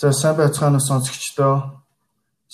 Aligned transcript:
За 0.00 0.12
сайн 0.12 0.36
байцгаана 0.36 0.78
уу 0.78 0.88
сонсогчдоо. 0.90 1.54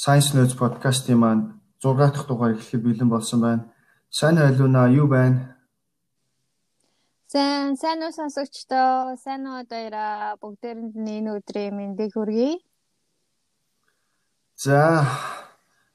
Science 0.03 0.33
Notes 0.33 0.57
podcast-ийн 0.57 1.21
маань 1.21 1.61
6 1.77 1.93
дахь 2.01 2.27
дугаар 2.27 2.57
эхлэхэд 2.57 2.83
бэлэн 2.85 3.11
болсон 3.13 3.41
байна. 3.45 3.69
Сайн 4.09 4.37
байлуунаа 4.41 4.89
юу 4.89 5.07
байна? 5.13 5.61
Сайн 7.29 7.77
сайн 7.77 8.01
уу 8.01 8.17
сонсогчдоо. 8.17 9.21
Сайн 9.25 9.45
уу 9.45 9.61
хоёроо 9.61 10.41
бүгдээрэнд 10.41 10.97
энэ 10.97 11.31
өдрийн 11.37 11.77
мэндийг 11.77 12.17
хүргэе. 12.17 12.65
За 14.65 15.05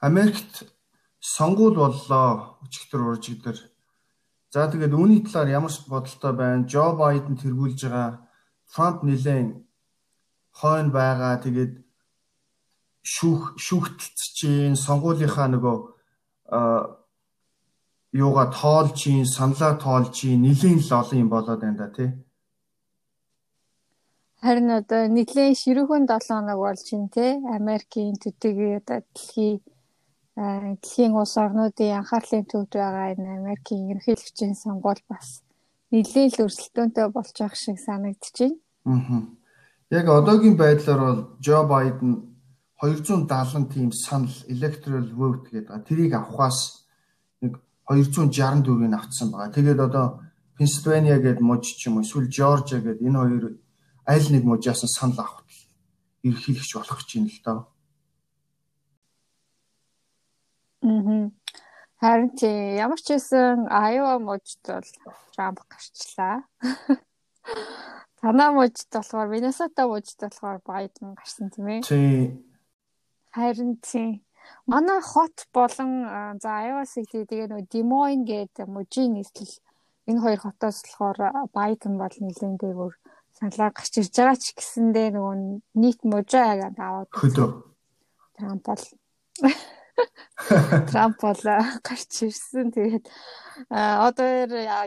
Америкт 0.06 0.70
сонгуул 1.18 1.76
боллоо. 1.82 2.62
Өчигдөр 2.62 3.02
уржигдөр. 3.10 3.58
За 4.54 4.70
тэгээд 4.70 4.94
үүний 4.94 5.26
талаар 5.26 5.50
ямар 5.50 5.74
бодолтой 5.90 6.34
байна? 6.38 6.70
Жо 6.70 6.94
Байден 6.94 7.42
тэргүүлж 7.42 7.90
байгаа 7.90 8.22
Трамп 8.70 9.02
нэлээд 9.02 9.69
хойно 10.60 10.92
байгаа 11.00 11.36
тэгээд 11.46 11.74
шүүх 13.14 13.44
шүүхтэлцчин 13.66 14.74
сонгуулийнхаа 14.86 15.48
нөгөө 15.52 15.78
юугаа 18.22 18.48
тоолчин 18.60 19.26
саналаа 19.36 19.74
тоолчин 19.86 20.42
нэлийн 20.46 20.80
л 20.82 20.92
олон 21.00 21.22
юм 21.24 21.30
болоод 21.32 21.62
байна 21.62 21.80
да 21.82 21.88
тий 21.98 22.10
Харин 24.44 24.70
одоо 24.80 25.02
нэлийн 25.18 25.54
ширүүхэн 25.62 26.06
7 26.08 26.32
хоног 26.32 26.60
болж 26.64 26.86
байна 26.92 27.10
тий 27.16 27.32
Америкийн 27.60 28.16
төдийгүй 28.24 28.72
одоо 28.80 29.00
дэлхий 29.04 29.54
дэлхийн 30.40 31.14
улс 31.20 31.36
орнуудын 31.44 31.98
анхаарлын 32.00 32.46
төвд 32.52 32.72
байгаа 32.80 33.12
энэ 33.14 33.36
Америкийн 33.40 33.90
ерөнхийлөгчийн 33.92 34.56
сонгуул 34.64 35.02
бас 35.12 35.28
нэлийн 35.92 36.32
л 36.32 36.44
өрсөлдөөнтэй 36.46 37.08
болж 37.16 37.36
байгаа 37.36 37.60
шиг 37.60 37.78
байна. 37.84 38.56
Аа. 38.88 39.39
Яг 39.90 40.08
одоогийн 40.08 40.58
байдлаар 40.58 41.00
бол 41.00 41.20
Жо 41.42 41.66
Байден 41.66 42.38
270 42.82 43.74
тийм 43.74 43.92
санал 43.92 44.30
electoral 44.48 45.08
vote 45.12 45.50
гэдэг. 45.50 45.86
Тэрийг 45.88 46.14
авахаас 46.14 46.86
нэг 47.42 47.60
264-ийг 47.90 48.94
авцсан 48.94 49.32
байгаа. 49.32 49.52
Тэгээд 49.52 49.80
одоо 49.80 50.22
Пенсильвания 50.58 51.18
гээд 51.20 51.40
мужи 51.42 51.74
ч 51.76 51.88
юм 51.88 51.98
уу 51.98 52.04
эсвэл 52.06 52.30
Жоржиа 52.30 52.80
гээд 52.80 53.02
энэ 53.02 53.20
хоёр 53.20 53.46
аль 54.06 54.28
нэг 54.32 54.44
мужаас 54.46 54.86
санал 54.86 55.20
авах 55.26 55.44
ерхийлэгч 56.24 56.72
болох 56.76 57.00
гэж 57.02 57.10
байна 57.16 57.30
л 57.34 57.42
доо. 57.46 57.60
Мм. 60.82 61.32
Харин 62.00 62.32
чи 62.40 62.48
ямар 62.78 63.00
ч 63.02 63.18
байсан 63.18 63.68
Iowa 63.68 64.20
мужид 64.20 64.64
бол 64.64 64.88
Трамп 65.36 65.60
гарчлаа. 65.68 66.46
Танаа 68.22 68.52
мужид 68.52 68.90
болохоор 68.92 69.28
Миннесота 69.32 69.88
мужид 69.88 70.20
болохоор 70.20 70.60
Байден 70.66 71.16
гарсан 71.16 71.50
тийм 71.50 71.68
ээ. 71.68 71.82
Тий. 71.88 72.36
Харин 73.32 73.80
тий. 73.80 74.24
Манай 74.66 75.02
хот 75.02 75.48
болон 75.54 75.92
за 76.42 76.50
Iowa 76.68 76.86
City 76.86 77.24
тэгээ 77.30 77.48
нөгөө 77.52 77.84
Moines 77.86 78.26
гэдэг 78.28 78.68
мужийн 78.68 79.14
нийслэл 79.16 79.56
энэ 80.10 80.22
хоёр 80.24 80.40
хотоос 80.42 80.78
болохоор 80.84 81.20
Байден 81.54 81.94
бол 82.02 82.16
нэлээд 82.20 82.60
дээгүүр 82.62 82.94
саналаа 83.38 83.70
гарч 83.72 83.94
ирж 84.02 84.14
байгаа 84.18 84.38
ч 84.42 84.46
гэсэндээ 84.58 85.08
нөгөө 85.16 85.36
нийт 85.82 86.00
мужаа 86.04 86.48
аваад 86.60 87.10
хөдөө 87.14 87.50
Трамп 88.36 88.64
бол 88.68 88.84
Трамп 90.92 91.20
бол 91.22 91.44
гарч 91.84 92.24
ирсэн. 92.24 92.72
Тэгээд 92.72 93.06
одоо 93.70 94.30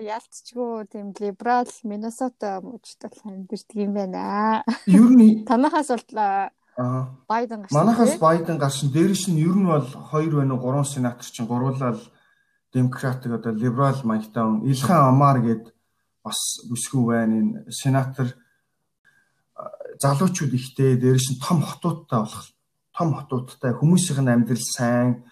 яалтчгүй 0.01 0.89
тийм 0.91 1.13
либерал 1.21 1.69
Миннесота 1.85 2.61
мужид 2.65 3.01
бол 3.05 3.21
амьдэрдэг 3.33 3.77
юм 3.77 3.95
байна. 3.95 4.65
Ер 4.87 5.09
нь 5.13 5.45
танахаас 5.49 5.93
бол 5.93 6.53
Байден 7.29 7.63
гарсан. 7.63 7.77
Манахаас 7.77 8.17
Байден 8.19 8.59
гарсан. 8.59 8.89
Дээрээс 8.91 9.29
нь 9.29 9.41
ер 9.45 9.57
нь 9.57 9.69
бол 9.69 9.85
2 9.85 10.33
байна 10.33 10.57
уу 10.57 10.73
3 10.73 10.85
сенатор 10.89 11.27
чинь 11.29 11.47
гуруулаад 11.47 12.01
демократик 12.73 13.33
одоо 13.33 13.53
либерал 13.53 14.01
маягтай 14.05 14.45
Илхан 14.65 15.13
Амар 15.13 15.39
гээд 15.45 15.65
бас 16.25 16.41
бүсгүй 16.69 17.05
байна. 17.13 17.35
Энэ 17.41 17.71
сенатор 17.71 18.29
залуучууд 20.01 20.53
ихтэй 20.57 20.97
дээрээс 20.97 21.29
нь 21.37 21.43
том 21.45 21.61
хотуудтай 21.61 22.21
болох 22.25 22.45
том 23.03 23.19
хотуудтай 23.19 23.75
хүмүүсийн 23.75 24.31
амьдрал 24.31 24.63
сайн 24.63 25.27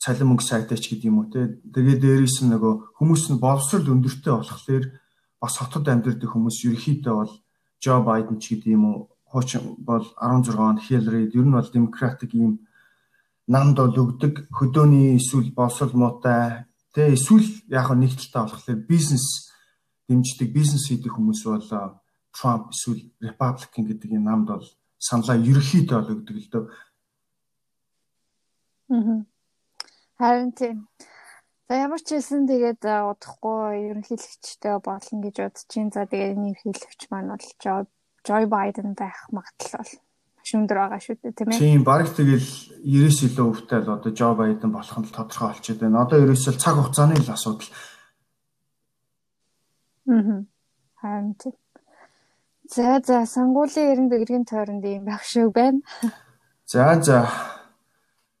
цалин 0.00 0.32
мөнгө 0.32 0.40
сайтай 0.40 0.80
ч 0.80 0.88
гэдэг 0.88 1.12
юм 1.12 1.20
уу 1.20 1.28
те. 1.28 1.60
Тэгээ 1.68 2.00
дээрээс 2.00 2.40
нь 2.40 2.48
нөгөө 2.48 2.96
хүмүүс 2.96 3.28
нь 3.28 3.42
боловсрол 3.44 3.92
өндөртэй 3.92 4.32
болохоор 4.32 4.84
бас 5.36 5.54
хотод 5.60 5.84
амьдардаг 5.92 6.32
хүмүүс 6.32 6.64
ерөөхдөө 6.64 7.12
бол 7.12 7.32
Жо 7.76 8.00
Байден 8.00 8.40
ч 8.40 8.56
гэдэг 8.56 8.72
юм 8.72 8.84
уу 8.88 8.98
хуучин 9.28 9.76
бол 9.84 10.00
16 10.16 10.56
онд 10.56 10.80
Хиллари 10.80 11.28
ер 11.28 11.44
нь 11.44 11.52
бол 11.52 11.68
демократик 11.68 12.32
ийм 12.32 12.64
намд 13.52 13.76
бол 13.76 14.16
өгдөг 14.16 14.48
хөдөөний 14.48 15.20
эсвэл 15.20 15.52
боловсрол 15.52 15.92
муутай 15.92 16.64
те 16.96 17.12
эсвэл 17.12 17.44
яг 17.68 17.92
нэг 17.92 18.16
талтай 18.16 18.48
болохоор 18.48 18.80
бизнес 18.88 19.52
дэмждэг 20.08 20.48
бизнес 20.48 20.88
хийдэг 20.88 21.12
хүмүүс 21.12 21.44
бол 21.44 21.68
Трамп 22.32 22.72
эсвэл 22.72 23.12
Republican 23.20 23.84
гэдэг 23.92 24.16
энэ 24.16 24.24
намд 24.24 24.48
бол 24.56 24.66
саналаа 25.02 25.36
ерөөхдөө 25.42 25.98
бол 25.98 26.14
өгдөг 26.14 26.36
л 26.38 26.50
дөө. 26.54 26.64
Аа. 28.94 29.26
Харин 30.22 30.52
тийм. 30.54 30.86
За 31.66 31.74
ямар 31.74 31.98
ч 31.98 32.14
хэлсэн 32.14 32.46
тэгээд 32.46 32.86
удахгүй 32.86 33.90
ерөнхийлөгчтэй 33.90 34.76
болно 34.78 35.18
гэж 35.24 35.36
бодож 35.42 35.64
чинь. 35.66 35.90
За 35.90 36.06
тэгээд 36.06 36.38
энэ 36.38 36.54
ерөнхийлөгч 36.54 37.02
маань 37.10 37.34
бол 37.34 37.48
Joe 38.22 38.46
Biden 38.46 38.94
байх 38.94 39.18
магадлал 39.34 39.82
бол 39.82 39.94
маш 40.38 40.50
өндөр 40.54 40.78
байгаа 40.78 41.00
шүү 41.02 41.16
дээ 41.18 41.34
тийм 41.34 41.48
ээ. 41.50 41.58
Тийм 41.58 41.82
баг 41.82 42.06
тэгэл 42.14 42.48
90 42.86 43.26
илүү 43.26 43.46
өвтэй 43.50 43.80
л 43.82 43.94
одоо 43.98 44.12
Joe 44.14 44.34
Biden 44.38 44.70
болох 44.70 44.98
нь 45.00 45.10
тодорхой 45.10 45.48
болчиход 45.50 45.80
байна. 45.82 46.04
Одоо 46.06 46.18
ерөөсөө 46.22 46.54
цаг 46.60 46.74
хугацааны 46.78 47.18
л 47.18 47.34
асуудал. 47.34 47.70
Аа. 50.06 50.46
Харин 51.00 51.34
тийм. 51.40 51.54
За 52.74 53.02
за 53.04 53.26
сонгуулийн 53.26 54.08
90 54.08 54.08
дэгрийн 54.08 54.44
тойронд 54.48 54.84
юм 54.84 55.04
байх 55.04 55.22
шиг 55.28 55.52
байна. 55.52 55.84
За 56.64 56.96
за 57.04 57.28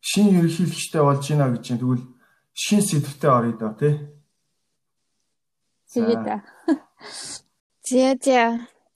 шин 0.00 0.32
ерөнхийлөгчтэй 0.32 1.02
болж 1.04 1.20
гинэ 1.28 1.52
гэж 1.52 1.60
чинь 1.60 1.80
тэгвэл 1.80 2.04
шин 2.56 2.80
сэдвтэ 2.80 3.28
орё 3.28 3.52
доо 3.60 3.76
тий. 3.76 3.94
Тэгээд. 5.92 6.24
За 7.84 8.08
за. 8.24 8.40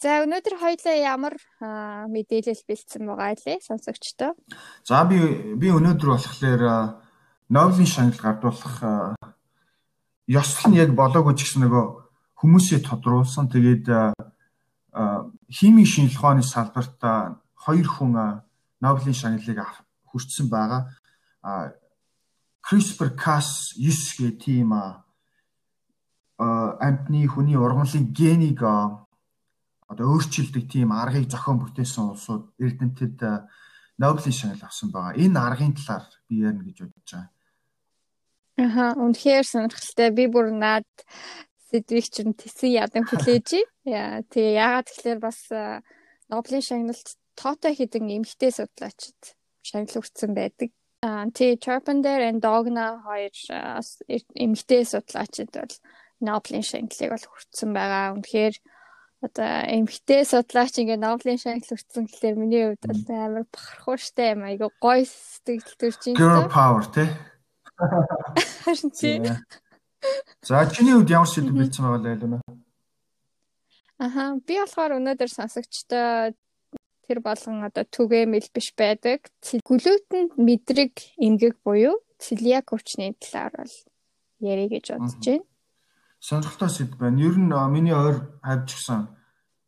За 0.01 0.25
өнөөдөр 0.25 0.57
хоёлаа 0.57 0.97
ямар 0.97 1.37
мэдээлэл 1.61 2.65
бэлдсэн 2.65 3.05
байгаа 3.05 3.37
лээ 3.37 3.61
сонсогчдоо. 3.61 4.33
За 4.89 5.05
би 5.05 5.21
би 5.61 5.69
өнөөдөр 5.69 6.17
болохоор 6.17 6.63
Нобелийн 7.53 7.93
шагнал 7.93 8.25
гардуулах 8.25 9.21
ёслол 10.25 10.67
нь 10.73 10.81
яг 10.81 10.97
болоогүй 10.97 11.37
ч 11.37 11.45
гэсэн 11.45 11.69
нөгөө 11.69 11.85
хүмүүсээ 12.41 12.81
тодруулсан. 12.89 13.53
Тэгээд 13.53 13.85
химийн 15.53 15.87
шинжилгээ 15.87 16.19
ухааны 16.19 16.43
салбарт 16.43 17.01
хоёр 17.55 17.89
хүн 17.89 18.43
Нобелийн 18.81 19.17
шагналыг 19.17 19.61
хүртсэн 20.09 20.49
байгаа. 20.49 20.93
CRISPR-Cas9 22.65 23.79
гэх 24.19 24.39
тийм 24.41 24.73
амтны 26.39 27.29
хүний 27.29 27.57
ургамлын 27.57 28.13
генийг 28.13 28.61
одоо 29.89 30.07
өөрчилдөг 30.17 30.65
тийм 30.69 30.93
аргыг 30.93 31.31
зохион 31.31 31.61
бүтээсэн 31.61 32.05
улсууд 32.11 32.45
Эрдэнэтэд 32.59 33.49
Нобелийн 33.99 34.37
шагнал 34.37 34.67
авсан 34.69 34.91
байгаа. 34.91 35.17
Энэ 35.17 35.39
аргын 35.41 35.73
талаар 35.77 36.05
би 36.29 36.43
ярина 36.45 36.65
гэж 36.65 36.79
бодож 36.85 37.11
байгаа. 37.13 37.31
Аха, 38.57 38.97
үнэхээр 38.97 39.45
сонирхолтой. 39.45 40.11
Би 40.17 40.25
бүр 40.33 40.49
наад 40.49 40.89
сэдвийг 41.71 42.07
чинь 42.11 42.35
тэсэн 42.39 42.71
ядан 42.71 43.05
хүлээж. 43.07 43.67
Яа 43.87 44.23
тэгээ 44.31 44.59
яагаад 44.59 44.87
тэгэхээр 44.91 45.21
бас 45.21 45.41
Нобелийн 46.31 46.65
шагналд 46.65 47.09
тоотой 47.39 47.75
хідэн 47.75 48.23
эмгтэй 48.23 48.51
судлаачид 48.51 49.21
шагнал 49.63 49.99
хүртсэн 49.99 50.33
байдаг. 50.35 50.71
Аа 51.03 51.27
тий 51.31 51.59
Charpenter 51.59 52.19
and 52.23 52.43
Dogna 52.43 53.03
хоёр 53.03 53.35
эмгтэй 54.35 54.83
судлаачид 54.87 55.51
бол 55.55 55.75
Нобелийн 56.23 56.67
шагналыг 56.67 57.11
бол 57.15 57.27
хүртсэн 57.31 57.71
байгаа. 57.75 58.15
Үнэхээр 58.17 58.55
одоо 59.27 59.51
эмгтэй 59.77 60.23
судлаач 60.25 60.75
ингээ 60.79 60.99
Нобелийн 61.03 61.41
шагнал 61.43 61.67
хүртсэн 61.67 62.05
гэхэлэр 62.07 62.37
миний 62.39 62.65
хувьд 62.75 62.85
бол 62.87 63.03
амар 63.11 63.45
бахархуу 63.51 63.97
штэ 63.99 64.35
юм 64.35 64.43
айгу 64.47 64.71
гой 64.79 65.07
сэтгэл 65.07 65.79
төрж 65.79 66.01
юм. 66.11 66.17
Girl 66.17 66.49
power 66.51 66.85
тий. 66.95 67.09
Харин 68.65 68.91
тий. 68.95 69.17
За 70.43 70.67
чиний 70.71 70.95
хувьд 70.95 71.11
ямар 71.11 71.29
сэдв 71.29 71.53
бэлдсэн 71.53 71.85
байгаа 71.85 72.03
лээ 72.05 72.17
лүнэ? 72.23 72.39
Аха 73.99 74.23
би 74.47 74.55
болохоор 74.61 74.99
өнөөдөр 74.99 75.31
сонсогчтой 75.33 76.37
тэр 77.07 77.19
болгон 77.23 77.65
одоо 77.65 77.85
түгээмэл 77.87 78.49
биш 78.53 78.75
байдаг. 78.77 79.31
Глютен 79.65 80.35
мэдрэг 80.37 80.95
эмгэг 81.17 81.57
буюу 81.65 81.97
целиак 82.19 82.75
өвчний 82.75 83.15
талаар 83.17 83.65
бол 83.65 83.75
ярих 84.41 84.71
гэж 84.71 84.87
бодож 84.99 85.17
байна. 85.25 85.45
Сонирхолтой 86.21 86.71
сэдв 86.71 86.99
байна. 86.99 87.23
Ер 87.23 87.37
нь 87.39 87.53
миний 87.73 87.95
ойр 87.95 88.27
хавьж 88.43 88.75
гисэн 88.75 89.09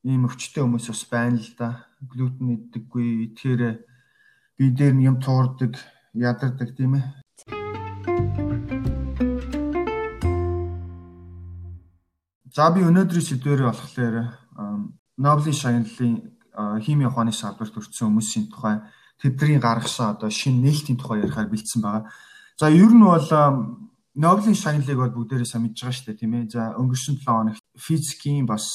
ийм 0.04 0.26
өвчтэй 0.26 0.62
хүмүүс 0.62 0.88
бас 0.90 1.04
байна 1.10 1.38
л 1.38 1.52
да. 1.56 1.88
глютен 2.00 2.54
иддэггүй. 2.54 3.34
Тэгэхээр 3.34 3.62
би 4.58 4.64
дээр 4.70 4.94
нь 4.94 5.06
юм 5.06 5.18
туурдаг, 5.18 5.74
ядардаг 6.14 6.76
тийм 6.76 6.94
ээ. 6.98 7.06
За 12.58 12.72
би 12.74 12.82
өнөөдрийн 12.82 13.22
сэдвээр 13.22 13.70
болохоор 13.70 14.34
Нобелийн 15.14 15.54
шагналын 15.54 16.14
хими 16.82 17.06
ухааны 17.06 17.30
салбарт 17.30 17.70
өртсөн 17.70 18.10
хүмүүсийн 18.10 18.50
тухай 18.50 18.82
тэдний 19.22 19.62
гаргасан 19.62 20.18
одоо 20.18 20.26
шинэ 20.26 20.66
нээлтийн 20.66 20.98
тухай 20.98 21.22
ярихаар 21.22 21.46
бэлдсэн 21.46 21.78
байгаа. 21.86 22.10
За 22.58 22.66
ер 22.66 22.90
нь 22.90 22.98
бол 22.98 23.30
Нобелийн 24.18 24.58
шагналыг 24.58 24.98
бол 24.98 25.14
бүгдээрээ 25.22 25.46
сайн 25.46 25.70
мэдж 25.70 25.86
байгаа 25.86 25.94
шүү 26.02 26.06
дээ 26.10 26.18
тийм 26.18 26.34
ээ. 26.34 26.50
За 26.50 26.74
өнгөрсөн 26.74 27.22
7 27.22 27.30
хоногт 27.30 27.62
физикийн 27.78 28.42
бас 28.42 28.66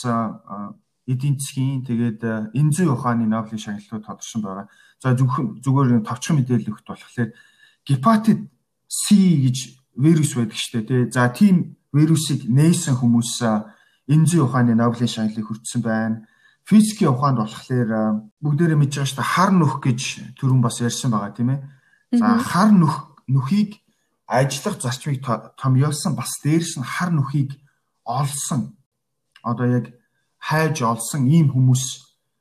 эдийн 1.03 1.35
засгийн 1.35 1.83
тэгээд 1.83 2.55
энэ 2.55 2.71
зүй 2.71 2.87
ухааны 2.87 3.27
Нобелийн 3.27 3.59
шагналууд 3.59 4.07
тодорсон 4.07 4.47
байгаа. 4.47 4.71
За 5.03 5.11
зөвхөн 5.11 5.59
зүгээр 5.59 6.07
товчхон 6.07 6.39
мэдээлэл 6.39 6.71
өгөх 6.71 6.87
болохоор 6.87 7.35
гепатит 7.83 8.47
C 8.87 9.03
гэж 9.43 9.57
вирус 9.99 10.39
байдаг 10.39 10.55
шүү 10.55 10.71
дээ 10.71 10.87
тий. 10.87 11.11
За 11.11 11.27
тийм 11.27 11.82
вирусыг 11.93 12.49
нээсэн 12.49 12.97
хүмүүс 12.97 13.31
энэ 14.09 14.25
зүй 14.27 14.41
ухааны 14.43 14.73
Нобелийн 14.75 15.07
шагналыг 15.07 15.45
хүртсэн 15.47 15.81
байна 15.81 16.25
физикийн 16.65 17.11
ухаанд 17.11 17.37
болохоор 17.43 17.91
бүгдээрээ 18.39 18.79
мэдж 18.79 18.93
байгаа 18.95 19.09
шүү 19.11 19.19
дээ 19.19 19.33
хар 19.35 19.51
нүх 19.51 19.75
гэж 19.83 20.01
түрүүн 20.39 20.61
бас 20.63 20.79
ярьсан 20.79 21.11
байгаа 21.11 21.35
тийм 21.35 21.49
ээ. 21.51 21.59
За 22.15 22.39
хар 22.39 22.71
нүх 22.71 22.95
нүхийг 23.27 23.83
ажиллах 24.27 24.79
зарчмыг 24.79 25.19
томьёолсон 25.59 26.15
бас 26.15 26.31
дээрс 26.43 26.79
нь 26.79 26.87
хар 26.87 27.11
нүхийг 27.11 27.59
олсон 28.07 28.79
одоо 29.43 29.67
яг 29.67 29.91
хайж 30.39 30.81
олсон 30.87 31.27
ийм 31.27 31.51
хүмүүс 31.51 31.83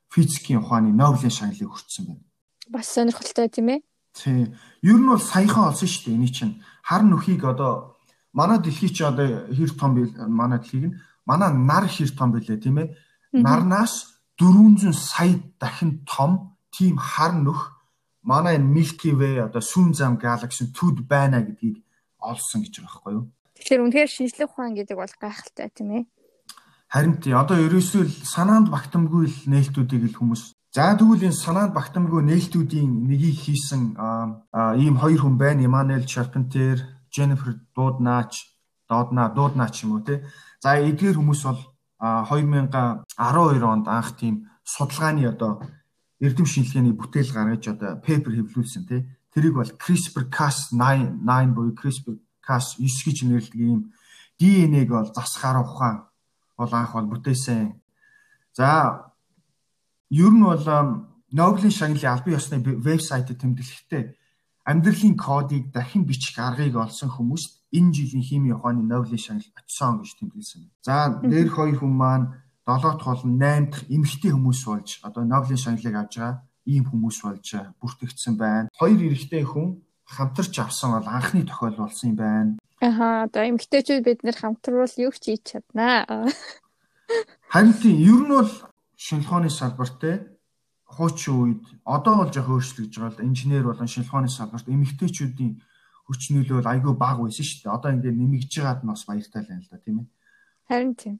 физикийн 0.07 0.63
ухааны 0.63 0.95
Нобелийн 0.95 1.31
шагналыг 1.31 1.67
хүртсэн 1.67 2.03
байна. 2.07 2.23
Бас 2.71 2.87
сонирхолтой 2.95 3.51
тийм 3.51 3.75
ээ. 3.75 3.79
Тийм. 4.15 4.55
Ер 4.87 4.97
нь 5.03 5.09
бол 5.11 5.19
саяхан 5.19 5.67
олсон 5.67 5.87
шүү 5.91 6.03
дээ. 6.07 6.15
Эний 6.15 6.31
чинь 6.31 6.63
хар 6.79 7.03
нүхийг 7.03 7.43
одоо 7.43 7.92
манай 8.33 8.59
дэлхий 8.59 8.89
чи 8.89 9.03
одоо 9.03 9.47
хэр 9.47 9.71
том 9.79 9.95
бил 9.95 10.09
манай 10.27 10.59
дэлхийг 10.59 10.85
нь 10.89 10.97
манай 11.25 11.53
нар 11.53 11.85
хэр 11.87 12.11
том 12.17 12.29
бэлээ 12.33 12.57
тийм 12.59 12.77
ээ. 12.81 12.93
Нарнаас 13.33 14.19
400 14.37 14.93
сая 14.93 15.39
дахин 15.61 16.03
том 16.05 16.57
тийм 16.75 16.97
хар 16.97 17.33
нөх 17.33 17.77
манай 18.21 18.57
энэ 18.57 18.73
Milky 18.73 19.11
Way 19.13 19.47
одоо 19.47 19.61
сүүн 19.61 19.93
зам 19.93 20.17
галакси 20.17 20.73
төд 20.73 21.07
байна 21.07 21.41
гэдгийг 21.45 21.77
олсон 22.19 22.65
гэж 22.65 22.73
байгаа 22.81 22.89
байхгүй 22.89 23.13
юу? 23.13 23.25
Тэгэхээр 23.55 23.83
үнэхээр 23.85 24.11
шинжлэх 24.11 24.49
ухаан 24.51 24.73
гэдэг 24.75 24.97
бол 24.97 25.13
гайхалтай 25.21 25.69
тийм 25.69 25.89
ээ. 25.97 26.03
Харин 26.93 27.15
тий 27.21 27.33
одоо 27.33 27.57
ерөөсөө 27.57 28.03
санаанд 28.25 28.67
багтамгүй 28.73 29.25
л 29.29 29.37
нээлтүүдийг 29.49 30.13
л 30.13 30.17
хүмүүс 30.17 30.43
За 30.73 30.97
тэгвэл 30.97 31.29
энэ 31.29 31.37
санаанд 31.37 31.77
багтамгүй 31.77 32.25
нээлтүүдийн 32.25 33.05
нэгийг 33.05 33.37
хийсэн 33.45 33.93
ийм 34.81 34.97
хоёр 34.97 35.21
хүн 35.21 35.37
байна. 35.37 35.61
Emmanuel 35.69 36.01
Charpentier, 36.09 36.81
Jennifer 37.13 37.53
Doudna, 37.75 38.27
Doudna, 38.89 39.29
Doudna 39.29 39.69
ч 39.69 39.85
юм 39.85 39.95
уу 39.95 40.01
те. 40.01 40.25
За 40.59 40.81
эдгээр 40.81 41.21
хүмүүс 41.21 41.41
бол 41.45 41.61
2012 42.01 43.63
онд 43.63 43.87
анх 43.87 44.17
тийм 44.17 44.49
судалгааны 44.65 45.29
одоо 45.29 45.61
эрдэм 46.19 46.45
шинжилгээний 46.49 46.97
бүтээл 46.97 47.31
гаргаж 47.31 47.63
одоо 47.69 48.01
пепер 48.01 48.33
хэвлүүлсэн 48.33 48.83
тий. 48.89 49.05
Тэрийг 49.31 49.53
бол 49.53 49.69
CRISPR-Cas9 49.69 51.21
9 51.21 51.55
буюу 51.55 51.77
CRISPR-Cas9 51.77 52.81
гэж 52.81 53.17
нэрлэдэг 53.29 53.61
ийм 53.61 53.93
ДНХ-г 54.41 54.89
бол 54.89 55.09
засахаар 55.13 55.61
ухаан 55.61 55.97
бол 56.57 56.73
анх 56.73 56.93
бол 56.97 57.11
бүтээсэн. 57.13 57.77
За 58.57 59.13
ер 60.09 60.33
нь 60.33 60.43
бол 60.43 60.65
Нобелийн 61.33 61.73
шагналын 61.73 62.13
албан 62.13 62.37
ёсны 62.37 62.61
вебсайтад 62.61 63.41
тэмдэглэхдээ 63.41 64.03
амьдралын 64.65 65.15
кодыг 65.17 65.71
дахин 65.75 66.03
бичих 66.07 66.39
аргыг 66.39 66.75
олсон 66.75 67.09
хүмүүст 67.11 67.51
энэ 67.77 67.93
жилийн 67.95 68.23
химийн 68.23 68.55
ухааны 68.55 68.83
Нобелийн 68.83 69.19
шагнал 69.19 69.51
очсон 69.59 69.99
гэж 69.99 70.11
тэмдэглэсэн. 70.19 70.61
За 70.85 71.19
дээр 71.21 71.49
хоёр 71.49 71.77
хүн 71.79 71.93
маань 71.93 72.27
7 72.65 72.95
дахь 72.95 73.03
бол 73.03 73.23
8 73.27 73.71
дахь 73.71 73.85
эмэгтэй 73.91 74.31
хүмүүс 74.31 74.61
болж 74.67 74.89
одоо 75.03 75.23
Нобелийн 75.27 75.59
шагналыг 75.59 75.95
авч 75.99 76.13
байгаа 76.17 76.41
ийм 76.65 76.83
хүмүүс 76.87 77.17
болж 77.27 77.47
бүртгэгдсэн 77.79 78.35
байна. 78.39 78.69
Хоёр 78.79 78.99
эрэгтэй 79.03 79.43
хүн 79.43 79.83
хамтарч 80.07 80.53
авсан 80.59 80.95
бол 80.95 81.07
анхны 81.07 81.43
тохиол 81.43 81.75
болсон 81.75 82.15
юм 82.15 82.17
байна. 82.17 82.51
Аха 82.79 83.27
одоо 83.27 83.43
эмэгтэйчүүд 83.43 84.03
бид 84.03 84.23
нэр 84.23 84.37
хамтруул 84.39 84.95
юу 84.99 85.11
ч 85.11 85.35
хийж 85.35 85.43
чаднаа. 85.59 86.07
Харин 87.51 87.75
тийм 87.81 87.97
ер 87.99 88.21
нь 88.23 88.31
бол 88.31 88.51
шинжилгээний 88.95 89.51
салбарт 89.51 89.99
хуучин 90.95 91.33
үед 91.33 91.59
одоо 91.85 92.13
бол 92.21 92.31
жоох 92.33 92.49
өөрчлөгдөж 92.53 92.93
байгаа 92.99 93.21
л 93.21 93.27
инженер 93.29 93.65
болон 93.65 93.89
шинжилгээний 93.89 94.33
салбарт 94.33 94.67
эмэгтэйчүүдийн 94.69 95.53
хүч 96.07 96.21
нөлөө 96.35 96.57
бол 96.59 96.71
айгүй 96.73 96.93
бага 96.99 97.23
байсан 97.23 97.45
шүү 97.47 97.59
дээ. 97.63 97.75
Одоо 97.75 97.89
ингээд 97.95 98.19
нэмэгдэж 98.19 98.53
байгаад 98.59 98.81
нь 98.83 98.91
бас 98.91 99.03
баяртай 99.07 99.41
л 99.41 99.49
байна 99.49 99.63
л 99.63 99.71
да 99.71 99.77
тийм 99.79 99.97
ээ. 99.99 100.07
Харин 100.67 100.93
тийм. 100.95 101.15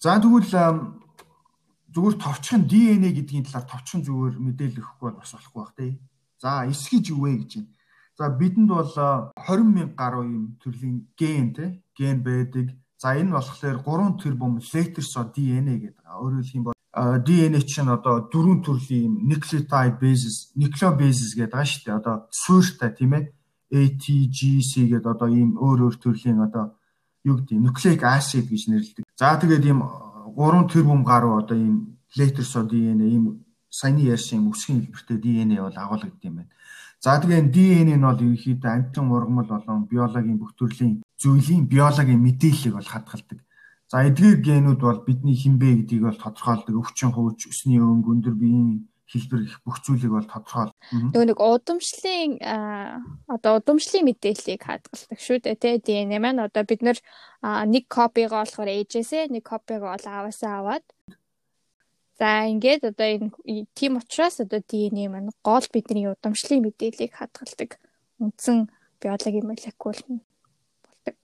За 0.00 0.20
тэгвэл 0.20 0.52
зүгээр 1.92 2.16
товчхон 2.20 2.62
ДНХ 2.68 3.12
гэдгийн 3.16 3.44
талаар 3.48 3.66
товчхон 3.68 4.02
зүгээр 4.04 4.36
мэдээлэл 4.36 4.80
өгөхгүй 4.80 5.06
бол 5.08 5.20
бас 5.20 5.32
болохгүй 5.32 5.60
бах 5.60 5.74
тий. 5.76 5.92
За 6.40 6.68
эс 6.68 6.84
гэж 6.92 7.04
юу 7.12 7.24
вэ 7.24 7.32
гэж 7.40 7.52
байна. 7.56 7.72
За 8.16 8.24
бидэнд 8.28 8.68
бол 8.68 8.92
20 8.92 9.76
мянга 9.76 9.96
гаруй 9.96 10.24
юм 10.28 10.44
төрлийн 10.60 11.08
ген 11.16 11.52
тий 11.56 11.68
ген 11.96 12.20
байдаг. 12.20 12.76
За 13.00 13.16
энэ 13.16 13.32
болохоор 13.32 13.80
3 13.80 14.20
тэрбум 14.20 14.60
летерсо 14.60 15.24
ДНХ 15.24 15.80
гэдэг. 15.84 16.04
Өөрөөр 16.04 16.44
хэлэх 16.44 16.56
юм 16.56 16.64
бол 16.64 16.75
ДНХ 16.96 17.64
чинь 17.68 17.92
одоо 17.92 18.24
дөрвөн 18.32 18.64
төрлийн 18.64 19.20
nucleotide 19.28 20.00
bases, 20.00 20.48
nucleobases 20.56 21.36
гэдэг 21.36 21.52
байгаа 21.52 21.68
шүү 21.68 21.84
дээ. 21.84 21.98
Одоо 22.00 22.16
суурьтай 22.32 22.90
тийм 22.96 23.12
ээ. 23.12 23.24
ATGC 23.68 24.72
гэдэг 24.88 25.04
одоо 25.04 25.28
ийм 25.28 25.60
өөр 25.60 25.92
өөр 25.92 25.96
төрлийн 26.00 26.40
одоо 26.40 26.72
юу 27.28 27.36
гэдэг 27.36 27.60
nucleic 27.60 28.00
acid 28.00 28.48
гэж 28.48 28.62
нэрлэдэг. 28.72 29.04
За 29.12 29.36
тэгээд 29.36 29.64
ийм 29.68 29.84
3 29.84 30.72
тэрбум 30.72 31.04
гаруй 31.04 31.36
одоо 31.36 31.56
ийм 31.58 32.00
letters 32.16 32.56
of 32.56 32.70
DNA 32.72 33.06
ийм 33.12 33.44
саяны 33.68 34.08
ярьсан 34.08 34.48
өсгийн 34.48 34.88
хэлбэртэй 34.88 35.18
DNA 35.20 35.60
бол 35.60 35.76
агуулгад 35.76 36.24
юм 36.24 36.34
байна. 36.40 36.52
За 37.04 37.20
тэгээд 37.20 37.52
DNA 37.52 37.96
нь 38.00 38.06
бол 38.08 38.16
ерөнхийдөө 38.24 38.70
амтан 38.72 39.12
ургамал 39.12 39.48
болон 39.52 39.84
биологийн 39.84 40.38
бүх 40.40 40.56
төрлийн 40.56 41.02
зүйлийн 41.20 41.68
биологийн 41.68 42.24
мэдээллийг 42.24 42.74
бол 42.74 42.88
хадгалдаг. 42.88 43.38
За 43.86 44.02
эдгээр 44.02 44.38
генүүд 44.42 44.80
бол 44.82 45.00
бидний 45.06 45.36
хинбэ 45.38 45.86
гэдгийг 45.86 46.02
бол 46.10 46.18
тодорхойлдог. 46.18 46.74
Өвчин 46.74 47.14
хууч, 47.14 47.46
өсний 47.46 47.78
өнгө, 47.78 48.10
өндөр 48.18 48.34
биеийн 48.34 48.90
хэлбэр 49.06 49.42
их 49.46 49.62
бүх 49.62 49.78
зүйлийг 49.86 50.10
бол 50.10 50.26
тодорхойл. 50.26 50.74
Нөгөө 50.90 51.26
нэг 51.30 51.38
удамшлын 51.38 52.42
одоо 53.30 53.62
удамшлын 53.62 54.02
мэдээллийг 54.10 54.66
хадгалдаг 54.66 55.18
шүү 55.22 55.38
дээ 55.46 55.56
тий 55.62 55.78
DNA 55.78 56.18
маань 56.18 56.42
одоо 56.42 56.66
бид 56.66 56.82
нэг 56.82 56.98
копигоо 57.86 58.42
болохоор 58.42 58.66
ээжээсээ 58.66 59.30
нэг 59.30 59.46
копигоо 59.46 59.94
бол 59.94 60.06
ааваасаа 60.10 60.58
аваад 60.58 60.86
За 62.18 62.48
ингээд 62.48 62.82
одоо 62.90 63.06
энэ 63.06 63.30
тийм 63.78 64.00
учраас 64.00 64.40
одоо 64.42 64.58
DNA 64.58 65.06
маань 65.06 65.30
гол 65.44 65.66
бидний 65.70 66.08
удамшлын 66.10 66.64
мэдээллийг 66.64 67.12
хадгалдаг 67.14 67.78
үндсэн 68.18 68.72
биологийн 68.98 69.46
молекул 69.46 69.94
болдог. 70.02 71.14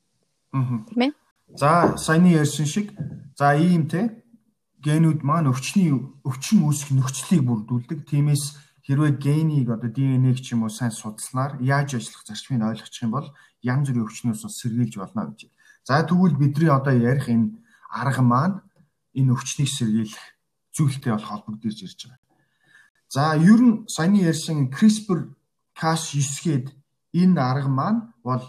Аа. 0.52 0.84
Тийм 0.86 1.00
ээ. 1.00 1.12
За 1.56 1.96
саяны 1.98 2.32
ярьсан 2.32 2.66
шиг 2.66 2.96
за 3.36 3.54
ийм 3.54 3.88
те 3.88 4.24
генүүд 4.80 5.20
маань 5.22 5.50
өвчний 5.52 5.92
өвчин 6.24 6.64
үүсэх 6.64 6.96
нөхцөлийг 6.96 7.44
бүрдүүлдэг. 7.44 8.08
Тиймээс 8.08 8.56
хэрвээ 8.88 9.12
генийг 9.20 9.68
одоо 9.70 9.90
ДНХ 9.92 10.40
ч 10.42 10.56
юм 10.56 10.64
уу 10.64 10.72
сайн 10.72 10.90
судалснаар 10.90 11.60
яаж 11.60 11.94
ажиллах 11.94 12.24
зарчмыг 12.26 12.64
ойлгочих 12.64 13.04
юм 13.06 13.12
бол 13.14 13.28
янз 13.62 13.86
бүрийн 13.92 14.08
өвчнөөс 14.08 14.42
сэргийлж 14.48 14.94
болно 14.98 15.30
гэж. 15.30 15.52
За 15.86 16.02
тэгвэл 16.02 16.40
бидний 16.40 16.72
одоо 16.72 16.94
ярих 16.96 17.28
энэ 17.28 17.54
арга 17.92 18.22
маань 18.24 18.58
энэ 19.14 19.32
өвчнийг 19.36 19.70
сэргийлэх 19.70 20.24
зүйлтэй 20.74 21.12
бол 21.14 21.28
холбогдож 21.30 21.78
ирж 21.78 22.00
байгаа. 22.10 22.20
За 23.12 23.36
ер 23.38 23.60
нь 23.60 23.86
саяны 23.86 24.24
ярьсан 24.24 24.72
CRISPR 24.72 25.30
Cas9 25.78 26.26
гээд 26.42 26.66
энэ 27.12 27.38
арга 27.38 27.70
маань 27.70 28.00
бол 28.24 28.42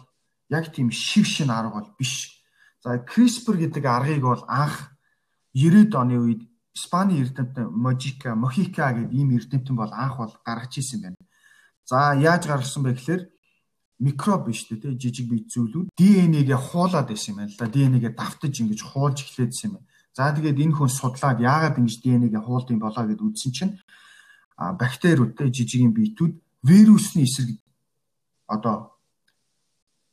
яг 0.50 0.74
тийм 0.74 0.89
шив 0.89 1.27
шин 1.29 1.53
арга 1.53 1.77
бол 1.77 1.89
биш 2.00 2.33
За 2.84 3.00
CRISPR 3.00 3.56
гэдэг 3.63 3.84
аргыг 3.86 4.22
бол 4.22 4.44
анх 4.48 4.92
90-ад 5.56 5.96
оны 5.96 6.20
үед 6.20 6.42
Испани 6.75 7.22
эрдэмтэн 7.22 7.70
Мojika 7.72 8.36
Mojica 8.36 8.92
гэдэг 8.92 9.13
ийм 9.13 9.38
эрдэмтэн 9.38 9.75
бол 9.75 9.92
анх 9.94 10.18
бол 10.18 10.34
гаргаж 10.44 10.78
ирсэн 10.78 11.02
байна. 11.02 11.20
За 11.86 12.12
яаж 12.18 12.44
гаргасан 12.44 12.84
бэ 12.84 12.92
гэхээр 12.94 13.22
микроб 14.04 14.50
биш 14.52 14.68
үү 14.68 14.82
те 14.82 14.90
жижиг 15.00 15.30
бие 15.30 15.48
зүйлүүд 15.48 15.96
ДНХ-гээ 15.96 16.60
хуулаад 16.60 17.08
байсан 17.08 17.32
юм 17.32 17.38
байна 17.40 17.52
л 17.54 17.60
да. 17.62 17.72
ДНХ-гээ 17.72 18.13
давтаж 18.20 18.54
ингэж 18.60 18.82
хуулж 18.84 19.18
эхлэжсэн 19.22 19.68
юм 19.70 19.74
байна. 19.80 19.88
За 20.12 20.34
тэгээд 20.36 20.60
энэ 20.60 20.75
хүн 20.75 20.92
судлаад 20.92 21.40
яагаад 21.40 21.80
ингэж 21.80 21.96
ДНХ-гээ 22.04 22.44
хуулдсан 22.44 22.80
болоо 22.84 23.06
гэд 23.08 23.22
үзсэн 23.22 23.52
чинь 23.54 23.74
бактериуд 24.58 25.38
те 25.38 25.48
жижигэн 25.48 25.94
биетүүд 25.94 26.34
вирусны 26.68 27.24
эсрэг 27.24 27.62
одоо 28.50 28.92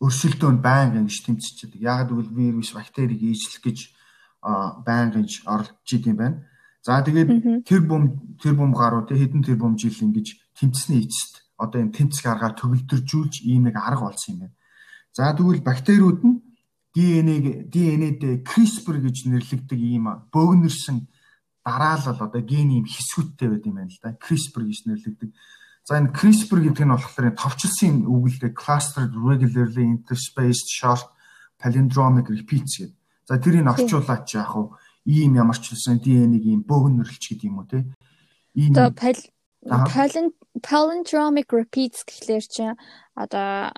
өрсөлдөөн 0.01 0.59
байнга 0.65 0.99
ингэж 1.01 1.21
байдаг. 1.29 1.81
Яг 1.81 2.09
гэвэл 2.09 2.33
вирус, 2.33 2.73
бактерийг 2.73 3.21
ээжлэх 3.21 3.61
гэж 3.61 3.79
байнга 4.41 5.21
ингэж 5.21 5.45
оролцож 5.45 5.91
идэм 5.93 6.17
байна. 6.17 6.39
За 6.83 7.05
тэгээд 7.05 7.65
тэр 7.69 7.81
бум 7.85 8.37
тэр 8.41 8.57
бум 8.57 8.73
гаруу 8.73 9.05
те 9.05 9.15
хэдэн 9.15 9.45
тэр 9.45 9.61
бум 9.61 9.77
жил 9.77 9.93
ингэж 9.93 10.57
тэмцсний 10.57 11.05
эцэст 11.05 11.45
одоо 11.61 11.85
энэ 11.85 11.93
тэмцэх 11.93 12.25
аргаар 12.25 12.57
төгөлдржүүлж 12.57 13.45
ийм 13.45 13.69
нэг 13.69 13.77
арга 13.77 14.09
болсон 14.09 14.33
юм 14.33 14.41
байна. 14.49 14.57
За 15.13 15.37
тэгвэл 15.37 15.61
бактериуд 15.61 16.25
нь 16.25 16.41
ДНХ 16.97 17.69
ДНХ-д 17.69 18.25
CRISPR 18.49 18.97
гэж 19.05 19.17
нэрлэгдэг 19.29 19.79
ийм 19.79 20.09
бөөгнөрсөн 20.33 21.05
дараалал 21.61 22.17
одоо 22.17 22.41
гений 22.41 22.81
юм 22.81 22.89
хэсгүүдтэй 22.89 23.49
байд 23.53 23.65
юм 23.69 23.77
байна 23.77 23.93
л 23.93 24.01
да. 24.01 24.17
CRISPR 24.17 24.65
гэж 24.65 24.79
нэрлэгдэг. 24.89 25.31
За 25.89 25.99
энэ 25.99 26.13
CRISPR 26.13 26.61
гэдэг 26.61 26.85
нь 26.87 26.95
болохоор 26.95 27.35
товчлсон 27.35 28.05
үгэлтэй 28.07 28.53
clustered 28.53 29.13
regularly 29.17 29.85
interspaced 29.85 30.69
short 30.69 31.09
palindromic 31.61 32.29
repeats 32.29 32.79
гэдэг. 32.79 32.95
За 33.29 33.39
тэрийг 33.41 33.67
орчуулаад 33.67 34.23
ч 34.29 34.39
яг 34.39 34.55
уу 34.57 34.77
ийм 35.07 35.37
ямар 35.41 35.59
ч 35.59 35.73
хэлсэн 35.73 35.99
ДНХ-ийг 36.05 36.45
ийм 36.45 36.63
бөөгнөрлч 36.69 37.23
гэдэг 37.33 37.49
юм 37.49 37.59
уу 37.61 37.69
те. 37.69 37.85
Ийм 38.55 38.75
palindromic 40.61 41.49
repeats 41.53 42.05
гэхлээр 42.05 42.45
чинь 42.45 42.77
одоо 43.15 43.71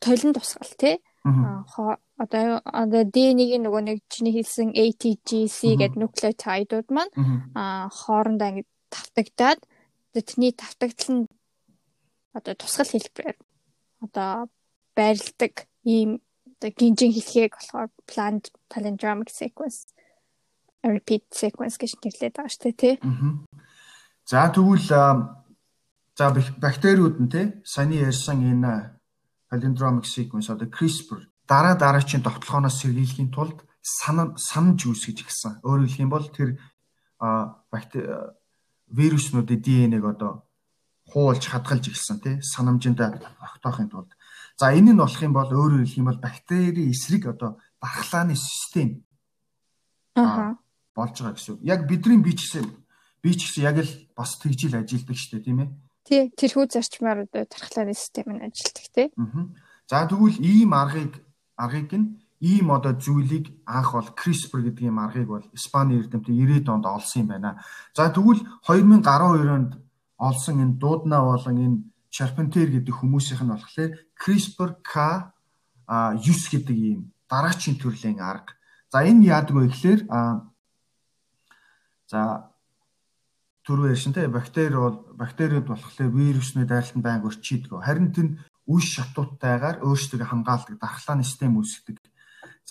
толин 0.00 0.32
тусгал 0.34 0.74
тий? 0.76 1.00
Одоо 1.24 2.60
одоо 2.64 3.02
ДНХ-ийн 3.06 3.62
нөгөө 3.62 3.82
нэг 3.88 3.98
чиний 4.12 4.34
хэлсэн 4.34 4.74
ATGC 4.74 5.78
гэдэг 5.78 5.98
нуклеотидууд 5.98 6.88
маань 6.90 7.12
хоорондоо 7.90 8.48
ингэ 8.50 8.64
тавтагдаад 10.12 10.28
тэрний 10.28 10.52
тавтагдал 10.52 11.10
нь 11.16 11.26
одоо 12.36 12.54
тусгал 12.54 12.88
хэлбэрээр 12.92 13.38
одоо 14.04 14.48
байрладаг 14.96 15.68
ийм 15.84 16.20
одоо 16.60 16.70
гинжин 16.76 17.12
хэлхийг 17.12 17.56
болохоор 17.56 17.88
planned 18.04 18.52
palindromic 18.68 19.30
sequence 19.32 19.88
repeat 20.84 21.24
sequence 21.32 21.76
гэж 21.80 21.96
нэрлэдэг 22.04 22.36
байгаа 22.36 22.52
шүү 22.52 22.62
дээ 22.62 22.76
тий. 22.76 22.94
За 24.28 24.52
тэгвэл 24.52 24.84
за 24.84 26.24
бактериуд 26.60 27.16
нь 27.20 27.32
тий 27.32 27.46
саяны 27.64 27.96
ярьсан 28.04 28.44
энэ 28.44 29.00
palindromic 29.48 30.04
sequence 30.04 30.52
одоо 30.52 30.68
CRISPR 30.68 31.24
дараа 31.48 31.74
дараачийн 31.74 32.22
тогтолгооноос 32.22 32.84
сэргийлэхийн 32.84 33.32
тулд 33.32 33.64
санамж 33.82 34.80
үүсгэж 34.86 35.18
гисэн. 35.24 35.52
Өөрөөр 35.66 35.88
хэлэх 35.88 36.04
юм 36.04 36.12
бол 36.12 36.26
тэр 36.28 36.60
вируснуудын 38.92 39.60
ДНХ-г 39.64 40.06
одоо 40.14 40.32
хуулж 41.10 41.44
хадгалж 41.48 41.88
ирсэн 41.88 42.18
тий 42.20 42.36
санамжинд 42.40 43.00
огтоохын 43.00 43.88
тулд. 43.90 44.12
За 44.60 44.72
энэ 44.72 44.92
нь 44.92 45.00
болох 45.00 45.20
юм 45.22 45.32
бол 45.32 45.50
өөрөөр 45.50 45.84
хэлэх 45.84 46.00
юм 46.00 46.08
бол 46.08 46.20
бактерийн 46.20 46.92
эсрэг 46.92 47.32
одоо 47.32 47.58
дархлааны 47.80 48.36
систем 48.36 49.04
аа 50.14 50.56
болж 50.94 51.16
байгаа 51.18 51.36
гэсэн. 51.36 51.58
Яг 51.64 51.88
бидний 51.88 52.20
бие 52.20 52.36
ч 52.36 52.52
гэсэн 53.22 53.62
яг 53.64 53.76
л 53.80 53.92
бас 54.16 54.36
тэгжил 54.38 54.76
ажилладаг 54.76 55.16
шүү 55.16 55.40
дээ 55.40 55.46
тийм 55.46 55.58
ээ. 55.64 55.70
Тий, 56.04 56.22
тэрхүү 56.36 56.68
зарчмаар 56.68 57.24
одоо 57.24 57.44
тархлааны 57.48 57.94
систем 57.94 58.28
нь 58.36 58.44
ажилладаг 58.44 58.86
тий. 58.92 59.08
За 59.88 60.06
тэгвэл 60.06 60.38
ийм 60.40 60.72
аргыг 60.74 61.22
аргыг 61.56 61.92
нь 61.96 62.21
ийм 62.42 62.74
одоо 62.74 62.98
зүйлийг 62.98 63.54
анх 63.64 63.94
бол 63.94 64.10
CRISPR 64.18 64.60
гэдэг 64.66 64.82
ийм 64.90 64.98
аргыг 64.98 65.28
бол 65.30 65.46
Испани 65.54 66.02
эрдэмтэн 66.02 66.34
90-ад 66.34 66.68
онд 66.74 66.86
олсон 66.90 67.22
юм 67.22 67.28
байна. 67.30 67.62
За 67.94 68.10
тэгвэл 68.10 68.42
2012 68.66 69.46
онд 69.46 69.72
олсон 70.18 70.56
энэ 70.58 70.78
дууднаа 70.82 71.22
болон 71.22 71.56
энэ 71.62 71.78
Charpentier 72.10 72.66
гэдэг 72.66 72.94
хүмүүсийнх 72.98 73.46
нь 73.46 73.52
болохоор 73.54 73.90
CRISPR-K 74.18 74.92
9 75.86 76.18
гэдэг 76.18 76.76
ийм 76.76 77.14
дараачийн 77.30 77.78
төрлийн 77.78 78.18
арга. 78.18 78.58
За 78.90 79.06
энэ 79.06 79.30
яадаг 79.30 79.54
вэ 79.56 79.70
гэхээр 79.70 80.00
за 82.10 82.20
түрүү 83.64 83.94
ярьсантай 83.94 84.26
бактери 84.26 84.76
бол 84.76 85.06
бактериуд 85.14 85.70
болохоор 85.70 86.10
вирусны 86.10 86.66
дайралтанд 86.66 87.06
байнга 87.06 87.30
өрчийдэг. 87.30 87.78
Харин 87.80 88.10
тэр 88.12 88.28
үе 88.66 88.82
шатууттайгаар 88.82 89.80
өөрсдөө 89.86 90.26
хамгаалдаг 90.26 90.76
дархлааны 90.82 91.24
систем 91.24 91.56
үүсгдэг. 91.56 92.11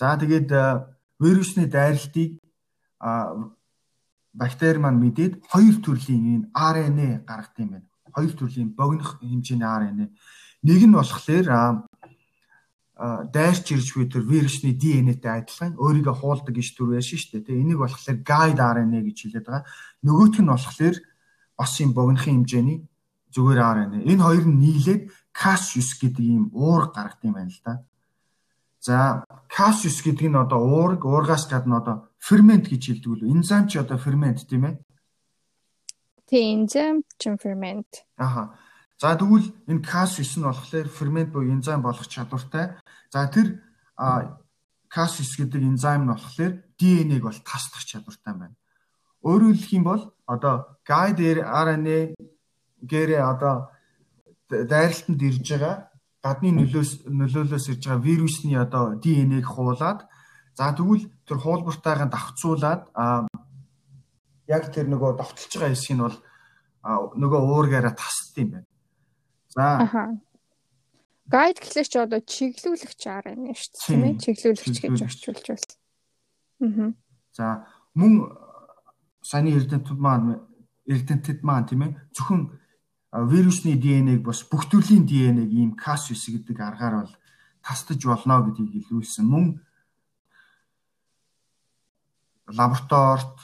За 0.02 0.18
тэгээд 0.18 0.50
вирусны 1.22 1.70
дайралтыг 1.70 2.42
бактери 4.34 4.78
маань 4.82 4.98
мэдээд 4.98 5.46
хоёр 5.46 5.76
төрлийн 5.78 6.24
энэ 6.34 6.46
RNA 6.50 7.10
гаргадаг 7.22 7.62
юм 7.62 7.70
байна. 7.70 7.86
Хоёр 8.10 8.32
төрлийн 8.34 8.74
богинох 8.74 9.22
хэмжээний 9.22 9.62
RNA. 9.62 10.06
Нэг 10.66 10.80
нь 10.82 10.96
болохоор 10.98 11.46
дайрч 13.30 13.66
ирж 13.70 13.88
буй 13.94 14.10
тэр 14.10 14.26
вирусны 14.26 14.74
ДНХ-тэй 14.74 15.32
адилхан 15.38 15.78
өөрийгөө 15.78 16.14
хуулдаг 16.18 16.50
гэж 16.50 16.68
төр 16.74 16.98
байсан 16.98 17.18
шүү 17.22 17.30
дээ. 17.38 17.46
Тэгээ 17.46 17.62
энийг 17.62 17.78
болохоор 17.78 18.18
guide 18.26 18.58
RNA 18.58 19.00
гэж 19.06 19.16
хэлээд 19.22 19.46
байгаа. 19.46 19.70
Нөгөөх 20.02 20.34
нь 20.42 20.50
болохоор 20.50 20.96
бас 21.54 21.72
юм 21.78 21.94
богинохын 21.94 22.42
хэмжээний 22.42 22.78
зүгээр 23.30 23.60
RNA. 23.70 23.98
Энэ 24.02 24.24
хоёр 24.26 24.44
нь 24.50 24.58
нийлээд 24.66 25.02
Cas9 25.30 25.78
гэдэг 26.02 26.26
ийм 26.26 26.50
уур 26.50 26.90
гаргад 26.90 27.22
юм 27.22 27.38
байна 27.38 27.54
л 27.54 27.62
да. 27.62 27.86
За 28.82 29.22
Cas9 29.46 29.94
гэдэг 30.02 30.26
нь 30.26 30.34
одоо 30.34 30.58
уург, 30.58 31.06
уургаас 31.06 31.46
гадна 31.46 31.78
одоо 31.78 32.10
фермент 32.18 32.66
гэж 32.66 32.82
хэлдэг 32.90 33.10
үү? 33.14 33.30
Энзим 33.30 33.70
ч 33.70 33.78
одоо 33.78 33.94
фермент 33.94 34.42
тийм 34.42 34.66
ээ. 34.66 34.74
Тийм, 36.26 36.66
энзим 36.66 37.06
ч 37.14 37.30
фермент. 37.38 38.02
Аха. 38.18 38.58
За 38.98 39.14
тэгвэл 39.14 39.54
энэ 39.70 39.86
Cas9 39.86 40.26
нь 40.34 40.42
болохоор 40.42 40.88
фермент 40.90 41.30
буюу 41.30 41.54
энзим 41.54 41.78
болох 41.78 42.10
чадвартай. 42.10 42.74
За 43.14 43.30
тэр 43.30 43.62
Cas9 44.90 45.30
гэдэг 45.30 45.62
энзим 45.62 46.02
нь 46.02 46.10
болохоор 46.10 46.52
ДНХ-г 46.74 47.22
бол 47.22 47.38
тасдах 47.46 47.86
чадвартай 47.86 48.34
байна. 48.34 48.58
Өөрөөр 49.22 49.54
хэлэх 49.62 49.78
юм 49.78 49.86
бол 49.86 50.02
одоо 50.26 50.82
guide 50.82 51.38
RNA 51.38 52.18
гэрээ 52.82 53.22
одоо 53.22 53.70
дайралтанд 54.50 55.22
ирж 55.22 55.46
байгаа 55.54 55.91
гадны 56.22 56.50
нөлөөс 56.54 56.90
нөлөөлөөс 57.10 57.66
ирж 57.74 57.82
байгаа 57.86 58.06
вирусны 58.06 58.54
одоо 58.54 58.94
ДНХ-г 59.02 59.46
хуулаад 59.46 60.06
за 60.54 60.70
тэгвэл 60.70 61.10
тэр 61.26 61.38
хуулбартайгаа 61.42 62.08
давхцуулаад 62.08 62.82
яг 64.46 64.64
тэр 64.70 64.86
нөгөө 64.86 65.18
довтолж 65.18 65.52
байгаа 65.58 65.74
хэсэг 65.74 65.94
нь 65.98 66.04
бол 66.06 66.18
нөгөө 67.18 67.40
уургаараа 67.42 67.94
тасд 67.98 68.38
юм 68.38 68.48
байна. 68.54 68.68
За. 69.50 69.66
Гайд 71.26 71.58
гэхлээр 71.58 71.88
ч 71.90 71.94
одоо 71.98 72.20
чиглүүлэгч 72.22 73.02
RNA 73.06 73.54
шүү 73.54 73.70
дээ 73.74 73.82
тийм 73.86 74.02
ээ 74.06 74.14
чиглүүлэгч 74.22 74.76
гэж 74.78 74.98
орчуулж 75.06 75.46
байна. 75.50 75.70
Аа. 76.62 76.90
За 77.34 77.46
мөн 77.98 78.12
саяны 79.22 79.54
эрдэнтүүд 79.58 79.98
маань 79.98 80.42
эрдэнтэд 80.86 81.40
маань 81.46 81.66
тийм 81.66 81.82
ээ 81.86 81.92
зөвхөн 82.14 82.61
вирусны 83.12 83.76
ДНХ-г 83.76 84.24
бас 84.24 84.40
бүх 84.48 84.64
төрлийн 84.72 85.04
ДНХ-г 85.04 85.52
ийм 85.52 85.76
Cas9 85.76 86.16
гэдэг 86.40 86.56
аргаар 86.60 87.04
бол 87.04 87.14
тасдаж 87.60 88.00
болно 88.00 88.40
гэдгийг 88.48 88.88
илрүүлсэн. 88.88 89.28
Мөн 89.28 89.60
лабораторид 92.48 93.36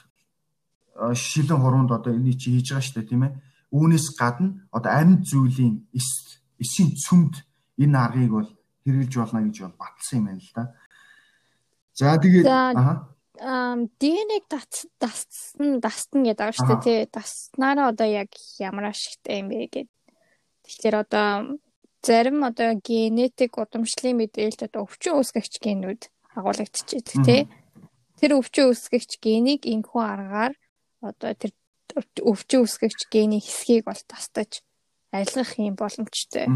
шилэн 1.13 1.61
хуруунд 1.61 1.93
одоо 1.93 2.17
энийг 2.17 2.41
чи 2.41 2.51
хийж 2.51 2.73
байгаа 2.73 2.85
шүү 2.85 2.97
дээ 2.97 3.09
тийм 3.13 3.23
ээ. 3.29 3.37
Үүнээс 3.77 4.07
гадна 4.17 4.65
одоо 4.73 4.93
амьд 4.93 5.29
зүйлийн 5.29 5.85
эс 5.93 6.41
эсийн 6.57 6.97
цөмд 6.97 7.45
энэ 7.77 7.99
аргыг 8.01 8.33
бол 8.33 8.51
хэрэгжилж 8.89 9.15
болно 9.21 9.45
гэж 9.45 9.57
бол 9.69 9.77
батлсан 9.77 10.17
юм 10.19 10.27
байна 10.33 10.41
л 10.41 10.53
да. 10.57 10.65
За 11.93 12.17
тэгээд 12.17 12.47
аа 12.49 13.18
ДНХ-г 13.39 14.51
дасцсан 14.99 15.79
дасна 15.79 16.19
гэдэг 16.27 16.39
байгаа 16.39 16.59
шүү 16.59 16.77
дээ. 16.83 17.01
Даснараа 17.15 17.95
одоо 17.95 18.09
яг 18.09 18.35
ямар 18.59 18.91
ашигтай 18.91 19.41
юм 19.41 19.49
бэ 19.55 19.67
гэд. 19.71 19.89
Тэгэхээр 20.67 20.97
одоо 20.99 21.59
зарим 22.03 22.43
одоо 22.43 22.75
генетик 22.83 23.59
удамшлын 23.59 24.19
мэдээлэлд 24.19 24.67
одоо 24.67 24.91
өвчин 24.91 25.19
үүсгэгч 25.19 25.55
генүүд 25.63 26.03
агуулгадчихэдэг 26.35 27.19
тий. 27.23 27.43
Тэр 28.19 28.31
өвчин 28.39 28.75
үүсгэгч 28.75 29.23
генийг 29.23 29.63
энэхүү 29.67 30.03
аргаар 30.03 30.53
одоо 31.03 31.31
тэр 31.39 31.55
өвчин 31.95 32.67
үүсгэгч 32.67 33.07
гений 33.07 33.43
хэсгийг 33.43 33.87
бол 33.87 34.03
тастаж 34.07 34.67
арилгах 35.15 35.59
юм 35.63 35.75
боломжтой 35.79 36.47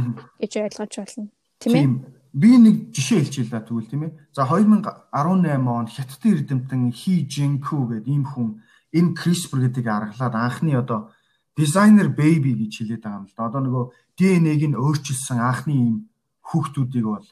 гэж 0.42 0.52
ойлгож 0.66 0.92
байна. 0.98 1.30
Тийм 1.62 1.74
ээ 1.78 2.21
би 2.32 2.56
нэг 2.56 2.96
жишээ 2.96 3.28
хэлчихлээ 3.28 3.62
тэгвэл 3.68 3.90
тийм 3.92 4.02
ээ. 4.08 4.12
За 4.32 4.48
2018 4.48 5.68
он 5.68 5.86
Хятадын 5.86 6.32
эрдэмтэн 6.32 6.82
Хи 6.92 7.28
Жинку 7.28 7.84
гэдэг 7.84 8.08
ийм 8.08 8.24
хүн 8.24 8.64
энэ 8.92 9.12
CRISPR 9.12 9.68
гэдэг 9.68 9.84
аргалаад 9.86 10.34
анхны 10.34 10.72
одоо 10.72 11.12
designer 11.56 12.08
baby 12.08 12.56
гэж 12.56 12.72
хэлээд 12.80 13.04
байгаа 13.04 13.20
юм 13.20 13.26
л 13.28 13.36
да. 13.36 13.48
Одоо 13.52 13.60
нөгөө 13.60 13.84
ДНХ-г 14.16 14.64
нь 14.72 14.80
өөрчилсөн 14.80 15.38
анхны 15.44 15.72
ийм 15.76 15.96
хүүхдүүдийг 16.40 17.04
бол 17.04 17.26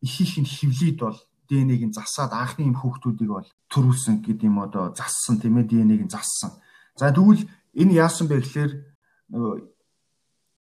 их 0.00 0.14
их 0.20 0.32
нь 0.40 0.48
хөвлөд 0.48 0.98
бол 1.04 1.18
ДНХ-г 1.48 1.84
нь 1.92 1.96
засаад 1.96 2.32
анхны 2.32 2.64
ийм 2.64 2.76
хүүхдүүдийг 2.80 3.30
бол 3.32 3.48
төрүүлсэн 3.68 4.24
гэдэг 4.24 4.48
юм 4.48 4.64
одоо 4.64 4.96
зассан 4.96 5.36
тийм 5.36 5.60
ээ 5.60 5.68
ДНХ-г 5.68 6.04
нь 6.08 6.14
зассан. 6.16 6.56
За 6.96 7.12
тэгвэл 7.12 7.44
энэ 7.76 7.96
яасан 8.00 8.24
бэ 8.24 8.40
гэхээр 8.40 8.72
нөгөө 9.36 9.75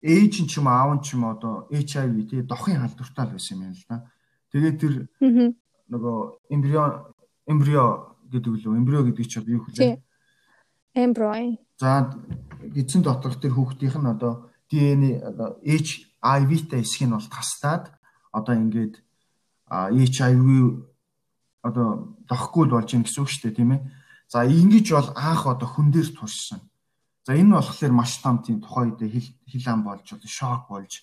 ээж 0.06 0.46
нь 0.46 0.50
ч 0.50 0.62
юм 0.62 0.70
аав 0.70 0.94
нь 0.94 1.02
ч 1.02 1.18
юм 1.18 1.26
одоо 1.26 1.66
HIV 1.74 2.30
тий 2.30 2.42
дохын 2.46 2.78
халдвартай 2.78 3.26
л 3.26 3.34
байсан 3.34 3.58
юм 3.58 3.74
л 3.74 3.86
да. 3.90 4.06
Тэгээд 4.54 4.78
тэр 4.78 4.94
нөгөө 5.90 6.18
эмбрио 6.54 6.84
эмбрио 7.50 7.86
гэдэг 8.30 8.54
лөө 8.62 8.78
эмбрио 8.78 9.02
гэдэг 9.10 9.26
чинь 9.26 9.50
юу 9.50 9.66
хэлээ? 9.66 9.98
Эмброй. 10.94 11.58
За 11.82 12.14
эзэн 12.62 13.02
доторх 13.02 13.42
тэр 13.42 13.58
хүүхдийнх 13.58 13.98
нь 13.98 14.12
одоо 14.14 14.54
DNA 14.70 15.26
одоо 15.26 15.58
HIV-тэй 15.66 16.82
эсхийг 16.86 17.10
нь 17.10 17.18
бол 17.18 17.30
тастаад 17.30 17.90
одоо 18.30 18.54
ингээд 18.54 19.02
HIV 19.70 20.48
одоо 21.66 22.16
дохгүй 22.30 22.70
л 22.70 22.78
болж 22.78 22.94
ийн 22.94 23.04
гэсэн 23.04 23.22
үг 23.26 23.30
шүү 23.30 23.44
дээ 23.50 23.58
тийм 23.58 23.72
ээ. 23.74 23.82
За 24.30 24.46
ингэж 24.46 24.88
бол 24.94 25.10
анх 25.18 25.44
одоо 25.50 25.68
хүн 25.70 25.90
дээр 25.90 26.10
туршсан. 26.14 26.62
За 27.26 27.34
энэ 27.34 27.50
нь 27.50 27.58
болохоор 27.58 27.94
маш 27.98 28.22
том 28.22 28.38
тийм 28.46 28.62
тухай 28.62 28.86
үед 28.94 29.02
хил 29.02 29.30
хил 29.50 29.66
ам 29.74 29.82
болж 29.82 30.06
одоо 30.14 30.30
шок 30.30 30.70
болж 30.70 31.02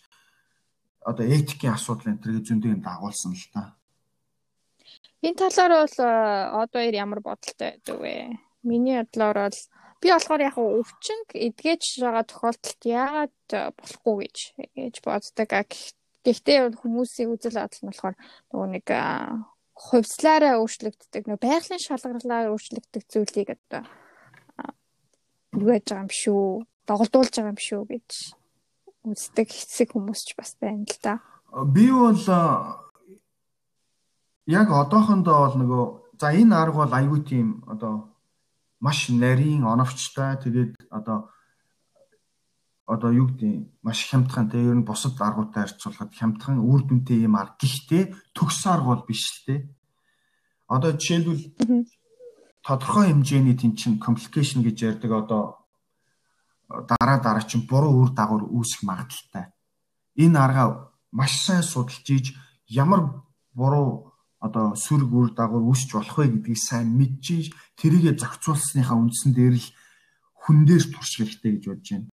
одоо 1.03 1.27
этикийн 1.27 1.75
асуудал 1.75 2.15
энэ 2.15 2.23
төрөй 2.23 2.43
зөндөө 2.47 2.79
дагуулсан 2.79 3.35
л 3.35 3.47
та. 3.51 3.75
Энэ 5.27 5.39
талаар 5.43 5.83
бол 5.83 5.99
одоо 6.63 6.83
ямар 6.87 7.21
бодолтой 7.27 7.75
байдаг 7.75 7.99
вэ? 7.99 8.39
Миний 8.63 9.03
бодлоор 9.03 9.51
бол 9.51 9.61
би 9.99 10.09
болохоор 10.15 10.47
яг 10.47 10.57
өвчин 10.63 11.19
эдгэж 11.35 11.83
байгаа 11.99 12.23
тохиолдолд 12.23 12.83
яагаад 12.87 13.39
болохгүй 13.79 14.15
гэж 14.23 14.37
гэж 14.79 14.95
боддог. 15.03 15.51
Гэхдээ 16.23 16.59
хүмүүсийн 16.79 17.35
үзэл 17.35 17.59
бодол 17.59 17.83
нь 17.83 17.91
болохоор 17.91 18.17
нөгөө 18.55 18.69
нэг 18.79 18.87
хувьслаараа 19.75 20.63
өөрчлөгддөг 20.63 21.27
нөгөө 21.27 21.43
байгалийн 21.43 21.83
шалгарлаар 21.83 22.55
өөрчлөгддөг 22.55 23.03
зүйлийг 23.11 23.59
одоо 23.59 23.83
юу 25.57 25.71
яаж 25.73 25.87
байгаа 25.89 26.05
юм 26.07 26.13
шүү 26.13 26.43
доголдуулж 26.87 27.33
байгаа 27.37 27.53
юм 27.55 27.61
шүү 27.61 27.83
гэж 27.91 28.09
үздэг 29.03 29.49
хэсэг 29.51 29.89
хүмүүс 29.93 30.21
ч 30.27 30.31
бас 30.39 30.57
байна 30.61 30.87
л 30.87 30.99
да. 31.03 31.15
Би 31.75 31.91
бол 31.91 32.23
яг 34.47 34.69
одоохондоо 34.71 35.37
бол 35.47 35.57
нөгөө 35.59 35.85
за 36.21 36.33
энэ 36.33 36.55
арга 36.55 36.87
бол 36.87 36.95
аюу 36.95 37.19
тийм 37.23 37.63
одоо 37.67 38.15
маш 38.81 39.09
нарийн 39.11 39.65
оновчтой. 39.65 40.39
Тэгээд 40.43 40.91
одоо 40.91 41.31
одоо 42.87 43.11
юу 43.13 43.27
гэдэг 43.31 43.83
маш 43.83 44.07
хямдхан. 44.11 44.51
Те 44.51 44.59
ер 44.59 44.75
нь 44.75 44.87
бусад 44.87 45.19
аргуудтай 45.19 45.67
харьцуулахад 45.67 46.15
хямдхан 46.15 46.59
үр 46.63 46.83
дүнтэй 46.87 47.23
юм 47.27 47.37
арга. 47.39 47.59
Гэхдээ 47.59 48.35
төгс 48.35 48.67
арга 48.67 48.89
бол 48.95 49.05
биш 49.07 49.23
л 49.31 49.39
те. 49.47 49.55
Одоо 50.67 50.95
жишээлбэл 50.99 51.43
тодорхой 52.67 53.11
хэмжээний 53.11 53.57
тэнцэн 53.59 53.99
complication 53.99 54.63
гэж 54.63 54.77
ярьдаг 54.91 55.13
одоо 55.13 55.43
дараа 56.69 57.19
дараа 57.21 57.45
чинь 57.45 57.67
буруу 57.69 57.93
үр 58.03 58.11
дагавар 58.15 58.47
үүсэх 58.49 58.83
магадaltaй 58.87 59.53
энэ 60.17 60.39
арга 60.39 60.93
маш 61.13 61.33
сайн 61.45 61.63
судалж 61.63 62.07
ийж 62.09 62.27
ямар 62.69 63.23
буруу 63.55 64.13
одоо 64.43 64.75
сүрэг 64.75 65.11
үр 65.13 65.29
дагавар 65.39 65.63
үүсч 65.71 65.95
болох 65.95 66.19
вэ 66.19 66.27
гэдгийг 66.35 66.59
сайн 66.59 66.89
мэдчихэж 66.99 67.47
тэрийгэ 67.79 68.19
зохицуулсныхаа 68.19 68.99
үндсэн 68.99 69.31
дээр 69.37 69.55
л 69.55 69.69
хүн 70.43 70.67
дээр 70.67 70.83
турших 70.91 71.31
хэрэгтэй 71.31 71.51
гэж 71.55 71.65
бодож 71.71 71.89
байна. 71.95 72.11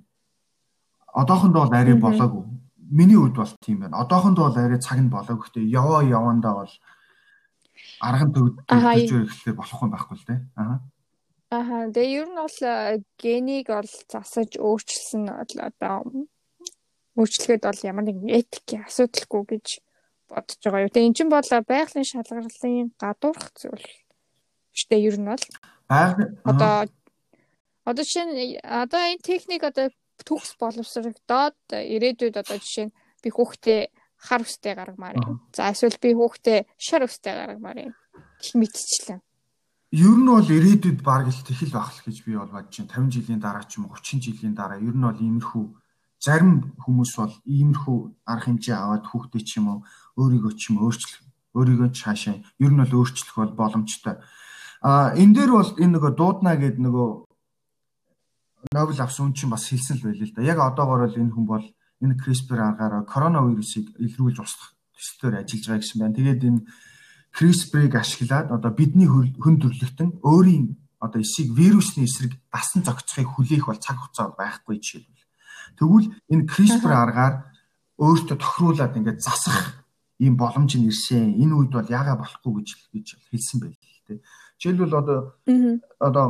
Одоохондоо 1.15 1.61
бол 1.63 1.73
арай 1.73 1.95
болоогүй. 1.95 2.43
Миний 2.91 3.15
хувьд 3.15 3.39
бол 3.39 3.53
тийм 3.63 3.79
байна. 3.79 4.03
Одоохондоо 4.03 4.51
бол 4.51 4.59
арай 4.59 4.79
цаг 4.83 4.99
нь 4.99 5.07
болоогүй. 5.07 5.47
Гэхдээ 5.47 5.71
яваа 5.71 6.03
явандаа 6.03 6.53
бол 6.59 6.73
арга 8.01 8.25
нь 8.25 8.33
төгсөж 8.33 9.11
ирэхлээр 9.11 9.57
болох 9.57 9.81
юм 9.83 9.91
байхгүй 9.91 10.15
л 10.17 10.27
дээ. 10.27 10.41
Аа. 10.57 10.77
Аа, 11.47 11.87
тэгээ 11.95 12.15
ер 12.19 12.27
нь 12.27 12.39
бол 12.39 12.59
э, 12.61 12.99
генийг 13.15 13.67
бол 13.71 13.91
засаж 14.11 14.51
өөрчилсөн 14.59 15.23
бол 15.31 15.55
одоо 15.63 15.95
өөрчлөхөд 17.15 17.63
бол 17.63 17.81
ямар 17.87 18.05
нэгэн 18.05 18.35
этикийн 18.39 18.83
асуудалгүй 18.85 19.43
гэж 19.55 19.67
бодож 20.27 20.59
байгаа 20.61 20.85
юу. 20.85 20.91
Тэгээ 20.91 21.07
эн 21.07 21.15
чинь 21.15 21.31
бол 21.31 21.47
байгалийн 21.47 22.07
шалгарлын 22.07 22.91
гадуурх 22.99 23.47
зүйл 23.55 23.87
штэ 24.75 25.01
ер 25.01 25.17
нь 25.17 25.29
бол 25.31 25.43
одоо 25.89 26.85
одоо 27.87 28.03
жишээ 28.03 28.59
одоо 28.61 29.01
энэ 29.01 29.23
техник 29.23 29.63
одоо 29.63 29.87
төгс 30.27 30.59
боловсрогдоод 30.59 31.57
ирээдүйд 31.71 32.35
одоо 32.43 32.57
жишээ 32.59 32.91
нь 32.91 32.95
би 33.23 33.29
хүүхдээ 33.31 33.81
хар 34.17 34.41
үстэй 34.41 34.73
гаргамаар 34.73 35.15
юм. 35.21 35.41
За 35.53 35.69
эсвэл 35.71 36.01
би 36.01 36.13
хүүхдээ 36.17 36.65
шар 36.77 37.05
үстэй 37.05 37.33
гаргамаар 37.33 37.77
юм. 37.89 37.93
Гэх 38.41 38.53
мэтчлэн. 38.57 39.21
Ер 39.93 40.15
нь 40.19 40.27
бол 40.27 40.43
ирээдүйд 40.43 40.99
баг 41.05 41.29
л 41.31 41.45
тэхэл 41.47 41.71
байх 41.71 42.03
гэж 42.03 42.17
би 42.25 42.35
бол 42.35 42.51
бодож 42.51 42.75
байна. 42.75 43.07
50 43.07 43.13
жилийн 43.13 43.39
дараа 43.39 43.63
ч 43.63 43.79
юм 43.79 43.87
уу 43.87 43.95
30 43.95 44.19
жилийн 44.19 44.55
дараа 44.57 44.81
ер 44.81 44.95
нь 44.97 45.05
бол 45.05 45.15
иймэрхүү 45.15 45.65
зарим 46.19 46.73
хүмүүс 46.81 47.11
бол 47.21 47.33
иймэрхүү 47.45 47.97
арга 48.25 48.45
хэмжээ 48.51 48.75
аваад 48.75 49.05
хүүхдээ 49.07 49.43
ч 49.45 49.51
юм 49.61 49.65
уу 49.69 49.79
өөрийгөө 50.17 50.53
ч 50.57 50.73
юм 50.73 50.81
өөрчлөх 50.81 51.21
өөрийгөө 51.55 51.89
цаашаа 51.93 52.41
ер 52.41 52.71
нь 52.73 52.81
бол 52.81 52.93
өөрчлөх 52.99 53.37
бол 53.37 53.53
боломжтой. 53.53 54.17
А 54.81 55.13
энэ 55.13 55.33
дээр 55.33 55.51
бол 55.55 55.71
энэ 55.77 55.93
нөгөө 55.95 56.11
дуудна 56.17 56.57
гэдэг 56.57 56.81
нөгөө 56.81 57.09
Нобель 58.73 58.99
авсан 58.99 59.31
хүн 59.31 59.35
чинь 59.37 59.53
бас 59.53 59.69
хэлсэн 59.69 60.01
л 60.01 60.05
байл 60.09 60.21
л 60.25 60.33
да. 60.33 60.41
Яг 60.41 60.59
одоогоор 60.59 61.07
бол 61.07 61.15
энэ 61.21 61.31
хүн 61.31 61.45
бол 61.45 61.65
энэ 62.01 62.15
CRISPR 62.21 62.59
аргаараа 62.61 63.03
коронавирусыг 63.05 63.97
илрүүлж 63.97 64.37
устгах 64.41 64.77
төслөөр 64.93 65.41
ажиллаж 65.41 65.65
байгаа 65.65 65.81
гэсэн 65.81 65.99
байна. 66.01 66.17
Тэгээд 66.17 66.41
энэ 66.47 66.61
CRISPR-ыг 67.33 67.93
ашиглаад 67.97 68.47
одоо 68.53 68.71
бидний 68.73 69.07
хүн 69.09 69.55
төрлөختөн 69.61 70.21
өөрийн 70.25 70.77
одоо 70.99 71.21
эсийг 71.21 71.53
вирусны 71.53 72.05
эсрэг 72.05 72.33
дасан 72.49 72.81
зохицохыг 72.81 73.29
хүлээх 73.29 73.65
бол 73.69 73.77
цаг 73.77 73.97
хугацаа 73.97 74.33
байхгүй 74.33 74.81
жишээлбэл. 74.81 75.25
Тэгвэл 75.77 76.07
энэ 76.33 76.47
CRISPR 76.49 76.93
аргаар 76.93 77.35
өөртөө 77.97 78.37
тохируулаад 78.37 78.97
ингээд 78.97 79.21
засах 79.21 79.85
ийм 80.17 80.37
боломж 80.37 80.77
нь 80.77 80.89
ирсэн. 80.89 81.37
Энэ 81.37 81.53
үед 81.53 81.71
бол 81.73 81.89
яага 81.89 82.17
болохгүй 82.17 82.61
гэж 82.61 82.69
гэж 82.93 83.07
хэлсэн 83.29 83.57
байл 83.61 83.77
л 83.77 84.01
тэ. 84.05 84.21
Жишээлбэл 84.57 84.93
одоо 84.97 85.19
одоо 86.01 86.27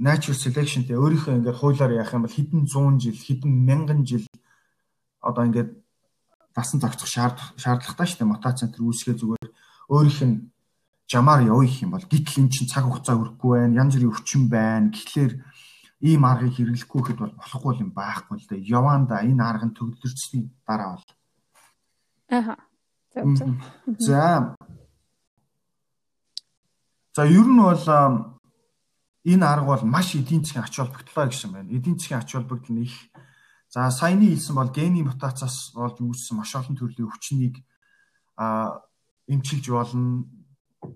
natural 0.00 0.36
selection 0.36 0.88
тэ 0.88 0.96
өөрийнхөө 0.96 1.44
ингээд 1.44 1.60
хуулиар 1.60 1.92
яах 2.00 2.12
юм 2.16 2.24
бол 2.24 2.32
хэдэн 2.32 2.64
100 2.64 3.04
жил, 3.04 3.18
хэдэн 3.18 3.52
мянган 3.52 4.00
жил 4.08 4.24
одоо 5.28 5.44
ингээд 5.44 5.70
дасан 6.56 6.80
зохицох 6.80 7.08
шаардлагатай 7.60 8.06
шүү 8.08 8.18
дээ. 8.24 8.32
Мутацент 8.32 8.72
төр 8.74 8.88
үүсгээ 8.88 9.14
зүгээр 9.20 9.48
өөрийнх 9.92 10.22
нь 10.24 10.36
жамаар 11.08 11.44
явах 11.44 11.76
юм 11.84 11.92
бол 11.92 12.06
гítл 12.08 12.40
эн 12.40 12.48
чинь 12.48 12.68
цаг 12.68 12.84
хугацаа 12.88 13.16
өрөхгүй 13.20 13.68
байна. 13.68 13.84
Янз 13.84 13.94
бүрийн 13.96 14.12
өвчин 14.12 14.42
байна. 14.48 14.92
Тэгэхээр 14.92 15.32
ийм 16.00 16.22
аргыг 16.24 16.54
хэрэглэхгүй 16.56 17.02
хэд 17.04 17.18
бол 17.20 17.34
болохгүй 17.36 17.72
юм 17.84 17.90
байхгүй 17.96 18.36
л 18.38 18.48
дээ. 18.48 18.68
Яванда 18.68 19.24
энэ 19.24 19.42
арга 19.44 19.66
нь 19.68 19.76
төгөлдөрчсөний 19.76 20.48
дараа 20.66 20.96
бол. 20.96 21.08
Аха. 22.28 22.54
За. 23.98 24.54
За 27.14 27.22
ер 27.26 27.46
нь 27.48 27.60
бол 27.62 27.84
энэ 29.24 29.44
арга 29.44 29.66
бол 29.66 29.84
маш 29.84 30.14
эдийн 30.14 30.44
засгийн 30.44 30.64
ач 30.64 30.76
холбогдлоо 30.76 31.26
гэсэн 31.26 31.50
байна. 31.52 31.72
Эдийн 31.72 31.98
засгийн 31.98 32.20
ач 32.20 32.30
холбогдол 32.32 32.74
нь 32.76 32.84
их. 32.86 32.94
За 33.68 33.90
саяны 33.92 34.32
хэлсэн 34.32 34.56
бол 34.56 34.72
гений 34.72 35.04
мутацаас 35.04 35.76
болж 35.76 36.00
үүссэн 36.00 36.40
маш 36.40 36.56
олон 36.56 36.76
төрлийн 36.76 37.08
өвчнийг 37.08 37.60
а 38.36 38.80
эмчилж 39.28 39.68
болно. 39.68 40.24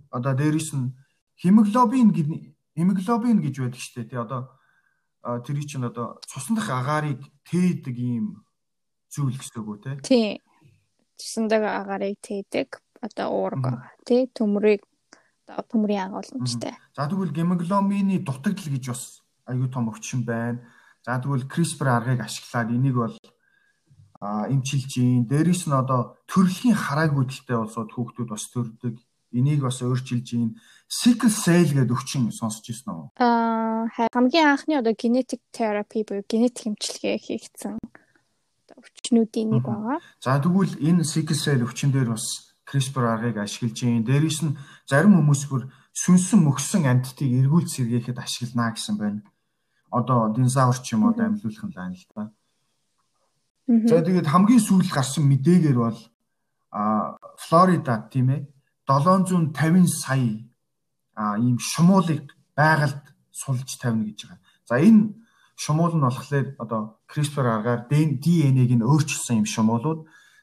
Одоо 0.08 0.32
дээрэс 0.32 0.72
нь 0.72 0.96
хемоглобин 1.36 2.16
хемоглобин 2.72 3.44
гэж 3.44 3.54
байдаг 3.60 3.80
шүү 3.80 3.94
дээ. 4.00 4.10
Тэ 4.16 4.24
одоо 4.24 4.40
тэрий 5.44 5.68
чинь 5.68 5.84
одоо 5.84 6.16
цусны 6.24 6.56
дах 6.56 6.70
агаарыг 6.72 7.20
тээдэг 7.44 7.96
ийм 7.98 8.40
зүйл 9.12 9.36
гэсэн 9.36 9.60
үг 9.60 9.68
үү 9.68 9.78
те? 9.84 9.90
Тий 10.00 10.40
цусандаг 11.20 11.62
агаарыг 11.62 12.18
тээдэг 12.24 12.80
одоо 13.04 13.28
уурга 13.30 13.92
тий 14.08 14.26
төмрийг 14.32 14.82
одоо 15.46 15.62
төмрийн 15.68 16.10
агуулмжтай. 16.10 16.74
За 16.96 17.06
тэгвэл 17.06 17.36
гемоглобины 17.36 18.18
дутагдал 18.24 18.72
гэж 18.72 18.84
бас 18.88 19.20
аюу 19.44 19.68
том 19.68 19.92
өвчин 19.92 20.24
байна. 20.24 20.64
За 21.02 21.18
тэгвэл 21.18 21.50
CRISPR 21.50 21.88
аргыг 21.90 22.20
ашиглаад 22.22 22.70
энийг 22.70 22.94
бол 22.94 23.16
эмчилж 24.22 24.92
ийн. 25.02 25.26
Дээрээс 25.26 25.66
нь 25.66 25.74
одоо 25.74 26.14
төрөлхийн 26.30 26.78
хараагүй 26.78 27.26
дэлтэй 27.26 27.58
болсод 27.58 27.90
хүүхдүүд 27.90 28.28
бас 28.30 28.46
төрдөг. 28.54 28.94
Энийг 29.34 29.66
бас 29.66 29.82
өөрчилж 29.82 30.28
ийн. 30.38 30.54
Sickle 30.86 31.32
cell 31.32 31.66
гэдэг 31.74 31.90
өвчин 31.90 32.30
сонсч 32.30 32.70
ирсэн 32.70 32.94
үү? 32.94 33.06
Аа 33.18 33.90
хамгийн 34.14 34.46
анхны 34.54 34.78
одоо 34.78 34.94
genetic 34.94 35.42
therapy 35.50 36.06
буюу 36.06 36.22
генетик 36.22 36.70
эмчилгээ 36.70 37.18
хийгдсэн 37.18 37.82
өвчнүүдийн 38.78 39.58
нэг 39.58 39.64
байгаа. 39.66 39.98
За 40.22 40.38
тэгвэл 40.38 40.78
энэ 40.78 41.02
sickle 41.02 41.34
cell 41.34 41.66
өвчин 41.66 41.90
дээр 41.90 42.14
бас 42.14 42.54
CRISPR 42.62 43.04
аргыг 43.10 43.42
ашиглаж 43.42 43.74
юм. 43.82 44.06
Дээрээс 44.06 44.46
нь 44.46 44.54
зарим 44.86 45.18
хүмүүс 45.18 45.42
бүр 45.50 45.66
сүнсэн 45.98 46.46
мөксөн 46.46 46.86
амьтдыг 46.86 47.26
эргүүл 47.26 47.66
сэргээхэд 47.66 48.22
ашиглана 48.22 48.70
гэсэн 48.70 48.96
байна. 49.02 49.20
Одоо 49.92 50.32
динозавр 50.34 50.78
ч 50.80 50.94
юм 50.94 51.04
уу 51.04 51.14
амьлуулах 51.14 51.62
юм 51.62 51.72
байна 51.76 51.94
л 51.94 52.06
да. 52.16 52.24
За 53.68 54.02
тэгээд 54.02 54.26
хамгийн 54.26 54.60
сүүл 54.60 54.90
гарсан 54.90 55.24
мэдээгээр 55.28 55.78
бол 55.78 55.98
а 56.72 57.16
Флорида 57.38 58.08
тийм 58.10 58.28
ээ 58.34 58.40
750 58.88 59.86
сая 59.86 60.40
а 61.14 61.38
ийм 61.38 61.58
шумуулыг 61.60 62.32
байгальд 62.56 63.02
сулж 63.30 63.78
тавина 63.80 64.04
гэж 64.08 64.20
байгаа. 64.26 64.40
За 64.68 64.74
энэ 64.80 65.14
шумуул 65.56 65.94
нь 65.96 66.04
болохоор 66.04 66.46
одоо 66.58 66.80
CRISPR 67.10 67.46
аргаар 67.46 67.80
DNA-г 67.88 68.72
нь 68.76 68.88
өөрчилсөн 68.88 69.44
юм 69.44 69.48
шумуулууд. 69.54 70.00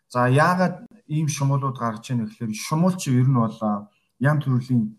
За 0.07 0.29
яагаад 0.29 0.85
ийм 1.07 1.27
шумуулууд 1.27 1.77
гарч 1.77 2.09
ийн 2.09 2.25
гэхээр 2.25 2.53
шумуул 2.53 2.95
чи 2.95 3.11
ер 3.11 3.27
нь 3.27 3.35
бол 3.35 3.57
янз 4.19 4.41
төрлийн 4.45 4.95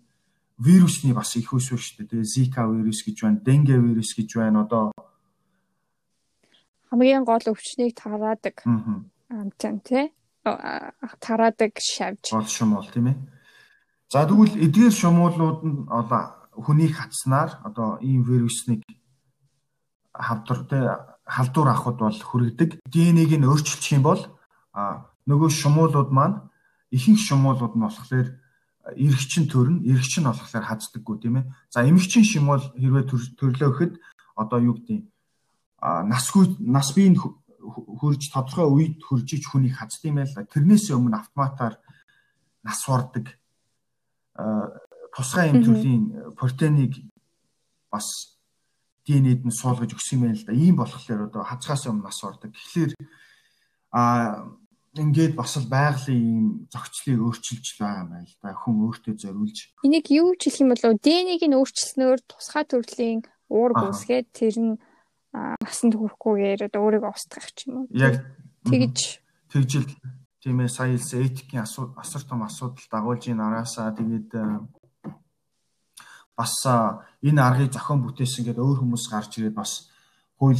вирусны 0.60 1.16
бас 1.16 1.34
их 1.40 1.52
усвэр 1.52 1.80
шүү 1.80 2.04
дээ. 2.04 2.10
Тэгээ 2.12 2.28
Zika 2.28 2.68
вирус 2.68 3.00
гэж 3.00 3.16
байна, 3.24 3.40
Dengue 3.40 3.80
вирус 3.80 4.12
гэж 4.12 4.30
байна. 4.36 4.68
Одоо 4.68 4.92
хамгийн 6.92 7.24
гол 7.24 7.40
өвчнийг 7.48 7.96
тараадаг. 7.96 8.60
Амтан 9.30 9.80
тий. 9.80 10.12
Тараадаг 10.44 11.72
шавж. 11.80 12.30
Гол 12.30 12.44
шумуул 12.44 12.86
тийм 12.92 13.08
ээ. 13.08 13.16
За 14.10 14.26
тэгвэл 14.26 14.58
эдгээр 14.58 14.92
шумуулууд 14.92 15.60
нь 15.64 15.86
одоо 15.88 16.34
хүнийг 16.52 16.98
хатснаар 16.98 17.62
одоо 17.64 17.96
ийм 18.02 18.26
вирусник 18.26 18.82
хавдар 20.12 20.60
тий 20.66 20.82
халдвар 21.24 21.68
авахд 21.72 21.98
бол 22.02 22.20
хүргэдэг. 22.20 22.82
ДНХ-г 22.90 23.32
нь 23.38 23.48
өөрчилчих 23.48 23.96
юм 23.96 24.04
бол 24.04 24.20
нөгөө 25.30 25.50
шумуулууд 25.50 26.10
маань 26.10 26.50
ихэнх 26.90 27.22
шумуулууд 27.22 27.78
нь 27.78 27.84
болохоор 27.86 28.28
эргчин 28.96 29.46
төрн 29.50 29.82
эргчин 29.84 30.24
болохоор 30.24 30.64
хаздаггүй 30.64 31.16
тийм 31.20 31.36
ээ. 31.40 31.50
За 31.70 31.84
эмэгчин 31.84 32.24
шимэл 32.24 32.72
хэрвээ 32.74 33.04
төрлөө 33.38 33.70
гэхэд 33.70 33.94
одоо 34.36 34.58
юу 34.60 34.74
гэдэг 34.78 35.06
насгүй 35.80 36.56
нас 36.60 36.92
биеийн 36.92 37.16
хөрж 37.16 38.32
тодорхой 38.32 38.68
үед 38.68 38.96
хөржиж 39.04 39.46
хүнийг 39.48 39.76
хазд 39.76 40.04
юм 40.04 40.20
байл. 40.20 40.32
Тэрнээс 40.32 40.90
өмнө 40.90 41.16
автоматар 41.20 41.78
нас 42.64 42.80
урдаг 42.88 43.36
тусгай 45.16 45.50
эм 45.50 45.62
төрлийн 45.64 46.04
протеиныг 46.36 46.94
бас 47.90 48.38
ДНХ-д 49.06 49.44
нь 49.48 49.54
суулгаж 49.54 49.90
өгсөн 49.96 50.16
юм 50.16 50.22
байна 50.28 50.38
л 50.38 50.46
да. 50.46 50.52
Ийм 50.52 50.76
болохоор 50.76 51.20
одоо 51.26 51.42
хазгаас 51.42 51.86
өмнө 51.90 52.06
нас 52.06 52.20
урдаг. 52.22 52.54
Тэгэхээр 52.54 52.92
а 53.90 54.46
ингээд 54.98 55.38
бас 55.38 55.54
л 55.54 55.70
байгалийн 55.70 56.18
ийм 56.18 56.46
зохицлыг 56.66 57.18
өөрчилж 57.22 57.66
байгаа 57.78 58.02
юм 58.02 58.10
байна 58.10 58.26
л 58.26 58.36
да. 58.42 58.54
Хүн 58.58 58.76
өөртөө 58.90 59.14
зориулж. 59.22 59.58
Энийг 59.86 60.06
юу 60.10 60.34
ч 60.34 60.50
хэлэх 60.50 60.62
юм 60.66 60.70
бол 60.74 60.98
ДНХ-г 60.98 61.44
нь 61.46 61.58
өөрчилснөөр 61.58 62.20
тусгай 62.26 62.64
төрлийн 62.66 63.20
уур 63.46 63.72
гүйсгээд 63.78 64.26
тэр 64.34 64.56
нь 64.58 64.74
насанд 65.30 65.94
хүрэхгүйгээр 65.94 66.74
өөрийгөө 66.74 67.12
устгах 67.14 67.54
юм 67.66 67.86
уу? 67.86 67.86
Яг 67.94 68.18
тэгж 68.66 69.22
тэгжил 69.46 69.86
тийм 70.42 70.58
ээ 70.58 70.70
сая 70.74 70.90
хэлсэн 70.90 71.22
этикийн 71.22 71.62
асар 71.62 72.22
том 72.26 72.42
асуудал 72.42 72.86
дагуулж 72.90 73.30
ийн 73.30 73.38
араасаа 73.38 73.94
тэгээд 73.94 74.34
бас 76.34 76.54
энэ 77.22 77.40
аргыг 77.46 77.70
зохион 77.70 78.02
бүтээсэн 78.02 78.42
гэдэг 78.48 78.64
өөр 78.64 78.78
хүмүүс 78.82 79.04
гарч 79.06 79.38
ирээд 79.38 79.54
бас 79.54 79.90
хууль 80.40 80.58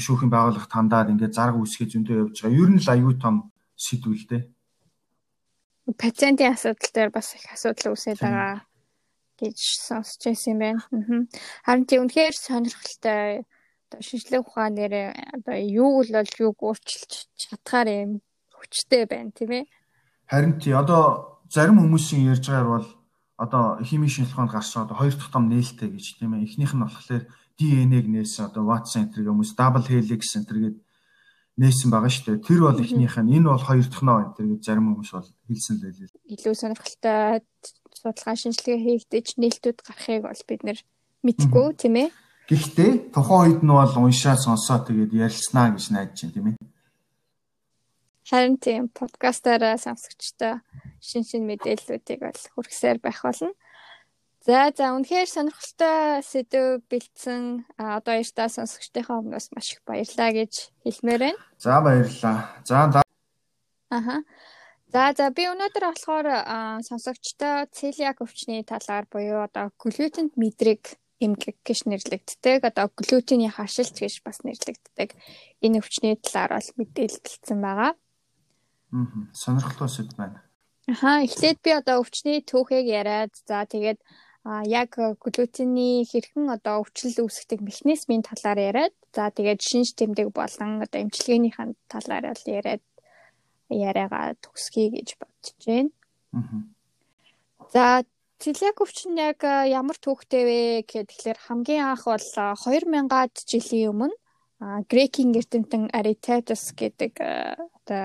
шүүхийн 0.00 0.32
байгууллага 0.32 0.68
тандаад 0.68 1.10
ингээд 1.12 1.36
зарга 1.36 1.58
үсгээ 1.60 1.88
зөндөө 1.92 2.16
явж 2.22 2.36
байгаа. 2.42 2.60
Ер 2.60 2.70
нь 2.70 2.80
л 2.82 2.88
аюу 2.92 3.14
тум 3.16 3.36
сэдвэл 3.76 4.26
дээ. 4.28 4.42
Пациентийн 5.94 6.54
асуудал 6.54 6.92
дээр 6.92 7.10
бас 7.14 7.34
их 7.34 7.46
асуудал 7.52 7.94
үүсээд 7.94 8.18
байгаа 8.20 8.66
гэж 9.38 9.58
сонсч 9.86 10.20
байсан 10.26 10.52
юм 10.56 10.60
байна. 10.60 10.82
Харин 11.62 11.86
тийм 11.86 12.08
үнэхээр 12.08 12.34
сонирхолтой 12.34 13.46
одоо 13.86 14.00
шинжлэх 14.02 14.42
ухаан 14.42 14.74
дээр 14.74 15.14
одоо 15.36 15.54
юу 15.54 16.02
л 16.02 16.10
бол 16.10 16.32
юуг 16.42 16.58
өөрчилж 16.58 17.12
чадхаар 17.38 17.88
юм 17.88 18.10
хүчтэй 18.50 19.06
байна 19.06 19.30
тийм 19.30 19.50
ээ. 19.62 19.64
Харин 20.26 20.58
тий 20.58 20.74
одоо 20.74 21.38
зарим 21.46 21.78
хүмүүсийн 21.78 22.26
ярьж 22.32 22.50
байгаагаар 22.50 22.72
бол 22.74 22.88
одоо 23.38 23.64
химийн 23.84 24.26
ухаанд 24.26 24.50
гарсан 24.50 24.84
одоо 24.84 24.96
хоёр 24.96 25.14
дахь 25.14 25.30
том 25.30 25.46
нээлттэй 25.48 25.88
гэж 25.92 26.18
тийм 26.18 26.34
ээ. 26.34 26.46
Эхнийх 26.50 26.74
нь 26.74 26.82
болохоор 26.82 27.24
DNA-г 27.56 28.06
нээсэн 28.12 28.52
одоо 28.52 28.68
Watson 28.68 29.08
центр 29.08 29.24
хүмүүс 29.24 29.56
double 29.56 29.86
helix 29.88 30.32
центр 30.32 30.56
гээд 30.60 30.76
нээсэн 31.56 31.88
байгаа 31.88 32.12
шүү 32.12 32.24
дээ. 32.36 32.44
Тэр 32.44 32.60
бол 32.68 32.80
эхнийх 32.84 33.16
нь 33.16 33.32
энэ 33.40 33.48
бол 33.48 33.64
хоёр 33.64 33.86
дахь 33.88 34.04
нөө 34.04 34.18
энэ 34.36 34.50
гэж 34.56 34.60
зарим 34.60 34.86
хүмүүс 34.92 35.10
бол 35.16 35.28
хэлсэн 35.48 35.74
л 35.80 35.84
байлээ. 35.88 36.10
Илүү 36.36 36.54
сонирхолтой 36.54 37.40
судалгаа 37.96 38.36
шинжилгээ 38.36 38.78
хийгдэж 38.84 39.26
нээлтүүд 39.40 39.78
гарахыг 39.80 40.22
бол 40.28 40.42
бид 40.44 40.62
нэр 40.68 40.78
мэдгүй 41.24 41.66
тийм 41.80 41.96
ээ. 41.96 42.08
Гэхдээ 42.46 42.92
тухайн 43.16 43.40
үед 43.56 43.60
нь 43.64 43.72
бол 43.72 43.94
уншаа 44.04 44.36
сонсоо 44.36 44.84
тэгээд 44.84 45.16
ярилцсанаа 45.16 45.72
гэж 45.72 45.84
найдаж 45.96 46.18
байна 46.20 46.34
тийм 46.36 46.46
ээ. 46.52 46.56
Харин 48.28 48.56
тийм 48.60 48.82
подкастаараа 48.92 49.80
сонсогчтой 49.80 50.60
шин 51.00 51.24
шин 51.24 51.48
мэдээллүүдийг 51.48 52.20
бол 52.20 52.42
хүргэсээр 52.52 52.98
байх 53.00 53.24
болно. 53.24 53.56
За 54.46 54.70
за 54.70 54.94
үнэхээр 54.94 55.26
сонирхолтой 55.26 56.22
сэдв 56.22 56.86
бэлдсэн 56.86 57.66
одоо 57.82 58.14
ярьтаа 58.22 58.46
сонсогчдийнхаа 58.46 59.18
өмнөөс 59.18 59.50
маш 59.50 59.74
их 59.74 59.82
баярлалаа 59.82 60.30
гэж 60.30 60.70
хэлмээр 60.86 61.18
байна. 61.18 61.40
За 61.58 61.82
баярлалаа. 61.82 62.54
За 62.62 63.02
Аха. 63.90 64.22
За 64.94 65.10
за 65.18 65.34
би 65.34 65.50
өнөөдөр 65.50 65.84
болохоор 65.90 66.28
сонсогчтой 66.78 67.66
целиак 67.74 68.22
өвчний 68.22 68.62
талаар 68.62 69.10
буюу 69.10 69.42
одоо 69.42 69.74
глютенд 69.82 70.38
мэдрэг 70.38 70.94
эмгэг 71.18 71.58
гэж 71.66 71.90
нэрлэгддэг. 71.90 72.70
Одоо 72.70 72.86
глютений 72.94 73.50
хашилт 73.50 73.98
гэж 73.98 74.22
бас 74.22 74.46
нэрлэгддэг. 74.46 75.10
Энэ 75.58 75.82
өвчний 75.82 76.14
талаар 76.22 76.62
бол 76.62 76.70
мэдээлэл 76.78 77.18
бэлдсэн 77.18 77.58
байгаа. 77.58 77.98
Аа. 78.94 79.26
Сонирхолтой 79.34 79.90
сэдв 79.90 80.14
байна. 80.14 80.46
Аха. 80.86 81.26
Эхлээд 81.26 81.58
би 81.66 81.74
одоо 81.74 81.98
өвчний 82.06 82.46
түүхийг 82.46 82.86
яриад 82.86 83.34
за 83.42 83.66
тэгээд 83.66 83.98
а 84.46 84.62
яг 84.62 84.94
глютений 85.24 86.06
хэрхэн 86.06 86.46
одоо 86.54 86.86
өвчлөл 86.86 87.26
үүсгдэг 87.26 87.60
механизмын 87.66 88.22
талаар 88.22 88.58
яриад 88.70 88.94
за 89.10 89.34
тэгээд 89.34 89.60
шинж 89.68 89.98
тэмдэг 89.98 90.30
болон 90.30 90.70
одоо 90.86 90.98
эмчилгээнийхэн 91.02 91.74
талаар 91.90 92.30
л 92.30 92.44
яриад 92.46 92.84
яриагаа 93.66 94.38
төгсгий 94.38 94.94
гэж 94.94 95.08
бодож 95.18 95.48
байна. 95.66 95.90
За 97.74 98.06
цэлиак 98.38 98.78
өвчин 98.84 99.18
яг 99.18 99.42
ямар 99.42 99.98
түүхтэй 99.98 100.44
вэ 100.46 100.60
тэгэхээр 100.86 101.38
хамгийн 101.50 101.84
анх 101.90 102.06
бол 102.06 102.22
2000-ад 102.22 103.34
жилийн 103.50 103.90
өмнө 103.90 104.16
грекийн 104.90 105.34
эрдэмтэн 105.34 105.90
Аритетус 105.90 106.70
гэдэг 106.70 107.12
одоо 107.18 108.04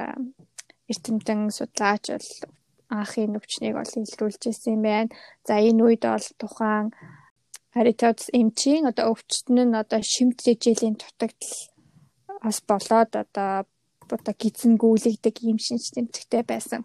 эрдэмтэн 0.89 1.53
судлаач 1.53 2.05
бол 2.17 2.29
анхын 2.91 3.39
өвчнийг 3.39 3.75
бол 3.79 3.93
илрүүлж 4.01 4.41
ирсэн 4.51 4.81
байна. 4.83 5.15
За 5.47 5.53
энэ 5.57 5.83
үед 5.83 6.03
бол 6.03 6.27
тухайн 6.41 6.91
Харитоц 7.73 8.27
эмчийн 8.35 8.83
одоо 8.91 9.15
өвчтөн 9.15 9.71
нь 9.71 9.79
одоо 9.79 10.01
шимт 10.03 10.43
дэжээлийн 10.43 10.99
дутагдал 10.99 11.55
бас 12.43 12.57
болоод 12.67 13.11
одоо 13.15 13.63
одоо 14.11 14.33
гизэнгүүлэгдэг 14.35 15.35
юм 15.47 15.57
шинж 15.57 15.95
тэмцэгтэй 15.95 16.43
байсан. 16.43 16.83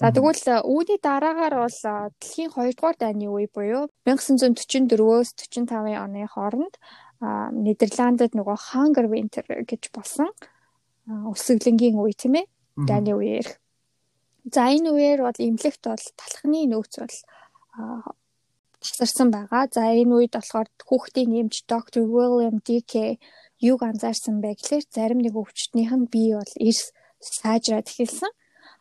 За 0.00 0.12
тэгвэл 0.12 0.64
үүний 0.64 1.00
дараагаар 1.00 1.56
бол 1.64 1.78
дэлхийн 2.20 2.50
2 2.52 2.76
дугаар 2.76 2.96
дайны 3.00 3.26
үе 3.32 3.48
буюу 3.48 3.88
1944-өөс 4.04 5.28
45 5.40 6.04
оны 6.04 6.24
хооронд 6.28 6.74
Нидерландд 7.64 8.32
нөгөө 8.36 8.56
Hunger 8.72 9.06
Winter 9.12 9.44
гэж 9.44 9.92
болсон 9.92 10.28
өсөглөнгийн 11.08 11.96
үе 12.00 12.12
тийм 12.16 12.40
ээ. 12.40 12.46
Дайны 12.88 13.12
үеэр 13.16 13.48
За 14.48 14.72
энэ 14.72 14.88
үеэр 14.88 15.20
бол 15.26 15.36
эмнэлэгт 15.36 15.84
бол 15.84 16.04
талхны 16.16 16.64
нөөц 16.64 16.94
бол 17.00 17.16
тасарсан 18.80 19.28
байгаа. 19.28 19.68
За 19.68 19.92
энэ 19.92 20.14
үед 20.16 20.32
болохоор 20.32 20.68
хүүхдийн 20.88 21.30
эмч 21.40 21.68
доктор 21.68 22.08
William 22.08 22.56
DK 22.64 23.20
юг 23.60 23.80
анзаарсан 23.84 24.40
бэ 24.40 24.56
гэхээр 24.56 24.84
зарим 24.88 25.20
нэг 25.20 25.36
өвчтнийх 25.36 25.92
нь 25.92 26.08
бие 26.08 26.40
бол 26.40 26.54
эрс 26.56 26.96
сайжраад 27.20 27.92
эхэлсэн. 27.92 28.32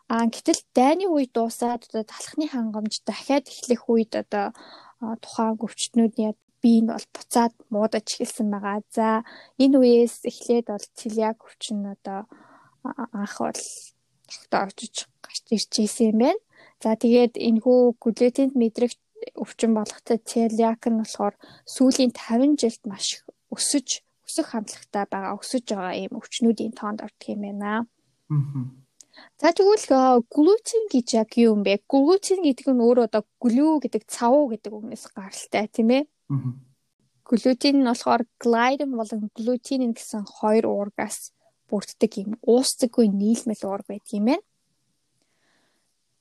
А 0.08 0.26
гэтэл 0.32 0.64
дайны 0.72 1.06
үе 1.12 1.28
дуусаад 1.28 1.92
одоо 1.92 2.04
талхны 2.08 2.48
хангамж 2.48 3.04
дахиад 3.04 3.46
эхлэх 3.52 3.84
үед 3.92 4.16
одоо 4.16 4.56
тухайн 5.20 5.60
өвчтнүүдийн 5.60 6.36
бие 6.64 6.80
нь 6.82 6.92
бол 6.92 7.08
буцаад 7.12 7.54
муудаж 7.68 8.08
эхэлсэн 8.16 8.48
байгаа. 8.48 8.80
За 8.96 9.08
энэ 9.60 9.78
үеэс 9.80 10.24
эхлээд 10.24 10.72
бол 10.72 10.86
цэлиак 10.96 11.40
өвчин 11.44 11.80
одоо 11.96 12.20
анх 13.12 13.36
бол 13.44 13.62
тогтоогч 14.32 14.96
гарч 15.30 15.46
ирж 15.56 15.72
ийсэн 15.78 16.06
юм 16.12 16.18
байна. 16.26 16.42
За 16.84 16.96
тэгээд 16.98 17.34
энэхүү 17.38 17.80
глютенд 18.04 18.54
мэдрэх 18.58 18.94
өвчин 19.36 19.72
болготой 19.78 20.18
целиак 20.30 20.82
нь 20.90 21.00
болохоор 21.02 21.36
сүүлийн 21.74 22.12
50 22.16 22.58
жилд 22.62 22.82
маш 22.90 23.06
их 23.16 23.24
өсөж 23.56 23.88
өсөх 24.26 24.48
хандлагатай 24.54 25.06
байгаа 25.12 25.38
өсөж 25.42 25.66
байгаа 25.70 25.96
ийм 26.02 26.14
өвчнүүдийн 26.20 26.74
тоонд 26.80 27.04
ордог 27.06 27.28
юм 27.34 27.42
байна. 27.46 27.86
За 29.42 29.52
тэгвэл 29.52 30.24
глютен 30.36 30.84
гэж 30.94 31.08
яг 31.22 31.32
юу 31.36 31.56
юм 31.56 31.62
бэ? 31.68 31.84
Глютен 31.92 32.40
гэдэг 32.48 32.68
нь 32.72 32.84
өөрөө 32.86 33.06
одоо 33.10 33.24
глю 33.44 33.80
гэдэг 33.84 34.04
цавуу 34.08 34.48
гэдэг 34.54 34.72
үгнээс 34.72 35.06
гаралтай 35.16 35.68
тийм 35.68 35.90
ээ. 35.98 36.04
Глютен 37.28 37.76
нь 37.82 37.90
болохоор 37.90 38.24
глайден 38.44 38.92
болон 38.96 39.28
глютенин 39.36 39.92
гэсэн 39.98 40.24
хоёр 40.40 40.66
уургаас 40.72 41.34
бүрддэг 41.70 42.12
юм 42.22 42.32
уусцаггүй 42.46 43.08
нийлмэл 43.12 43.64
уург 43.68 43.86
байдаг 43.90 44.14
юм 44.14 44.26
байна. 44.30 44.46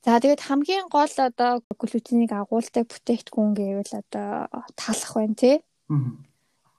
За 0.05 0.19
тэгээд 0.19 0.41
хамгийн 0.47 0.87
гол 0.87 1.11
одоо 1.11 1.59
глютенийг 1.75 2.31
агуулдаг 2.31 2.87
бүтээгдэхүүн 2.87 3.51
гэвэл 3.51 3.93
одоо 3.99 4.47
талах 4.79 5.11
байна 5.15 5.35
тий. 5.35 5.55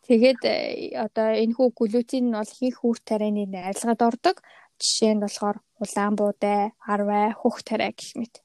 Тэгээд 0.08 0.40
э, 0.48 0.96
одоо 0.96 1.28
энэ 1.36 1.52
хүү 1.52 1.68
глютен 1.76 2.32
нь 2.32 2.34
бол 2.34 2.48
ихэнх 2.48 2.80
үүр 2.80 2.98
тарианы 3.04 3.44
найрлагад 3.44 4.00
ордог. 4.08 4.36
Жишээ 4.80 5.14
нь 5.14 5.22
болохоор 5.22 5.60
улаан 5.78 6.14
буудай, 6.16 6.72
арвай, 6.80 7.36
хөх 7.36 7.60
тариа 7.60 7.92
гэх 7.92 8.16
мэт. 8.16 8.40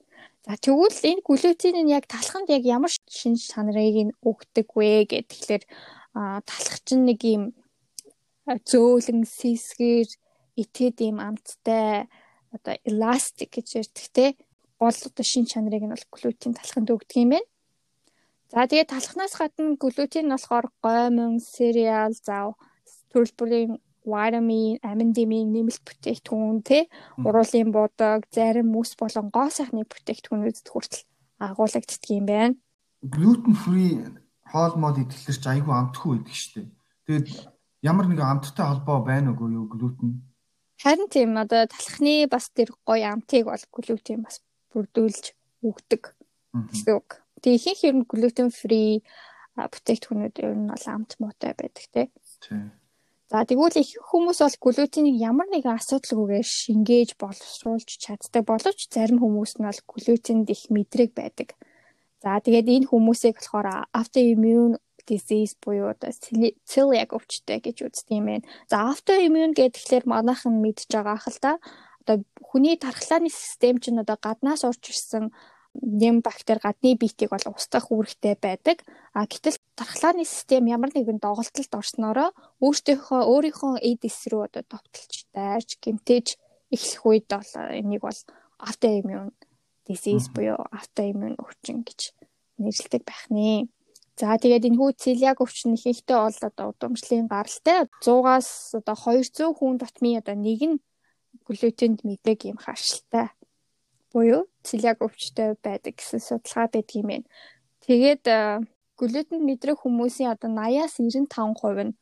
За 0.46 0.60
тэгвэл 0.60 1.00
энэ 1.10 1.26
глютин 1.26 1.76
нь 1.80 1.96
яг 1.96 2.06
талханд 2.12 2.52
яг 2.52 2.64
ямар 2.68 2.92
шинж 2.92 3.50
чанарыг 3.50 3.98
нь 4.12 4.18
өгдөг 4.22 4.68
вэ 4.76 5.08
гэхэлэр 5.10 5.64
талх 6.46 6.76
чинь 6.86 7.08
нэг 7.10 7.24
юм 7.24 7.44
зөөлөн 8.46 9.26
сэсгэр 9.26 10.10
итэд 10.62 11.02
юм 11.02 11.18
амттай 11.18 12.06
одоо 12.54 12.76
эластик 12.86 13.58
гэж 13.58 13.68
ярьдаг 13.82 14.08
те 14.14 14.26
гол 14.86 15.00
одоо 15.10 15.26
шин 15.26 15.50
чанарыг 15.50 15.84
нь 15.84 15.94
бол 15.94 16.08
глютин 16.14 16.54
талханд 16.54 16.94
өгдөг 16.94 17.18
юм 17.18 17.32
байна. 17.34 17.50
За 18.54 18.70
тэгээд 18.70 18.94
талхнаас 18.94 19.34
гадна 19.34 19.74
глютин 19.82 20.30
нь 20.30 20.34
болохоор 20.34 20.68
гомон, 20.86 21.42
cereal, 21.42 22.14
зав 22.14 22.54
төрөл 23.10 23.34
бүрийн 23.40 23.72
витамин, 24.06 24.78
аминдимийн 24.86 25.50
нэмэлт 25.50 25.82
бүтээгдэхүүн 25.82 26.62
те 26.62 26.86
уруулын 27.18 27.70
будаг, 27.74 28.30
зарим 28.30 28.70
мөс 28.70 28.94
болон 29.02 29.34
гоо 29.34 29.50
сайхны 29.50 29.82
бүтээгдэхүүнүүдэд 29.90 30.68
хүртэл 30.70 31.04
агуулгаддаг 31.42 32.06
юм 32.14 32.26
байна. 32.30 32.56
Gluten 33.02 33.56
free 33.58 33.98
хоол 34.46 34.78
мод 34.78 35.02
идэхлээр 35.02 35.38
ч 35.42 35.46
айгүй 35.50 35.74
амтгүй 35.74 36.10
байдаг 36.22 36.38
шүү 36.38 36.54
дээ. 36.54 36.70
Тэгээд 37.06 37.28
ямар 37.82 38.06
нэгэн 38.08 38.30
амттай 38.30 38.66
холбоо 38.70 38.98
байна 39.02 39.34
уу 39.34 39.50
юу 39.50 39.66
глютен? 39.66 40.22
Харин 40.82 41.10
тийм 41.10 41.38
одоо 41.42 41.66
талхны 41.66 42.30
бас 42.30 42.54
тэр 42.54 42.70
гоё 42.86 43.10
амтыг 43.10 43.50
бол 43.50 43.64
глютен 43.74 44.22
бас 44.22 44.42
бүрдүүлж 44.76 45.26
өгдөг 45.64 46.04
гэсэн 46.52 46.94
үг. 47.00 47.24
Тэгээ 47.40 47.56
ихэнх 47.56 47.82
ер 47.88 47.96
нь 47.96 48.10
глютен 48.12 48.52
фри 48.52 49.02
бүтээгдэхүүнүүд 49.56 50.36
ер 50.44 50.54
нь 50.60 50.68
бол 50.68 50.86
амт 50.92 51.16
муутай 51.24 51.56
байдаг 51.56 51.86
те. 51.90 52.04
Тийм. 52.44 52.76
За 53.32 53.42
тэгвэл 53.42 53.82
их 53.82 53.98
хүмүүс 54.06 54.40
бол 54.44 54.58
глютенийг 54.70 55.18
ямар 55.18 55.50
нэгэн 55.50 55.82
асуудалгүйгээр 55.82 56.46
шингээж 56.46 57.18
боловсруулж 57.18 57.90
чаддаг 57.98 58.44
боловч 58.46 58.86
зарим 58.94 59.18
хүмүүс 59.18 59.58
нь 59.58 59.66
бол 59.66 59.82
глютенд 59.90 60.48
их 60.54 60.70
мэдрэг 60.70 61.18
байдаг. 61.18 61.58
За 62.22 62.38
тэгээд 62.38 62.70
энэ 62.70 62.90
хүмүүсийг 62.92 63.42
болохоор 63.42 63.90
autoimmune 63.98 64.78
disease 65.10 65.58
буюу 65.58 65.94
одоо 65.94 66.14
celiac 66.66 67.14
өвчтэй 67.14 67.62
гэж 67.62 67.78
үздэг 67.86 68.14
юм 68.14 68.26
байна. 68.30 68.46
За 68.70 68.94
autoimmune 68.94 69.58
гэхэлэр 69.58 70.06
манайхан 70.06 70.62
мэдж 70.62 70.90
байгаа 70.90 71.18
хэл 71.18 71.40
та 71.42 71.52
одоо 72.06 72.22
хүний 72.56 72.80
тархлааны 72.80 73.28
систем 73.28 73.84
чинь 73.84 74.00
одоо 74.00 74.16
гаднаас 74.16 74.64
орж 74.64 74.80
ирсэн 74.88 75.36
нэм 75.76 76.24
бактери 76.24 76.64
гадны 76.64 76.96
биетийг 76.96 77.36
бол 77.36 77.52
устгах 77.52 77.92
үүрэгтэй 77.92 78.40
байдаг. 78.40 78.80
А 79.12 79.28
гэтэл 79.28 79.60
тархлааны 79.76 80.24
систем 80.24 80.64
ямар 80.72 80.96
нэгэн 80.96 81.20
доголдолд 81.20 81.74
орсноороо 81.76 82.32
өөртөөхөө 82.64 83.22
өөрийнхөө 83.28 83.74
эдис 83.84 84.32
рүү 84.32 84.48
одоо 84.48 84.64
товтолж 84.72 85.28
дайрч 85.36 85.70
гэмтэж 85.84 86.40
эхлэх 86.72 87.04
үед 87.04 87.28
бол 87.28 87.52
энийг 87.76 88.08
бол 88.08 88.20
автоиммун 88.64 89.36
disease 89.84 90.32
буюу 90.32 90.64
автоиммун 90.72 91.36
өвчин 91.36 91.84
гэж 91.84 92.16
нэрлэдэг 92.56 93.04
байх 93.04 93.28
нэ. 93.36 93.68
За 94.16 94.40
тэгээд 94.40 94.72
энэ 94.72 94.80
хүү 94.80 94.96
цэлиаг 94.96 95.44
өвчин 95.44 95.76
ихэнхдээ 95.76 96.20
бол 96.24 96.40
одоо 96.40 96.66
удамшлын 96.72 97.28
гаралтай 97.28 97.84
100-аас 98.00 98.80
одоо 98.80 98.96
200 98.96 99.60
хүн 99.60 99.76
дотмын 99.76 100.24
одоо 100.24 100.40
нэг 100.40 100.62
нь 100.64 100.80
глютенд 101.44 102.08
мэдэг 102.08 102.48
юм 102.48 102.58
харшилтай 102.58 103.36
буюу 104.16 104.48
цэлиаг 104.64 105.04
өвчтэй 105.04 105.60
байдаг 105.60 106.00
гэсэн 106.00 106.24
судалгаа 106.24 106.72
байдаг 106.72 106.96
юм 106.96 107.08
байна. 107.12 107.28
Тэгээд 107.84 108.24
глютенд 108.96 109.44
мэдрэх 109.44 109.84
хүмүүсийн 109.84 110.32
одоо 110.32 110.50
80-аас 110.56 110.96
95% 111.04 111.84
нь 111.84 111.98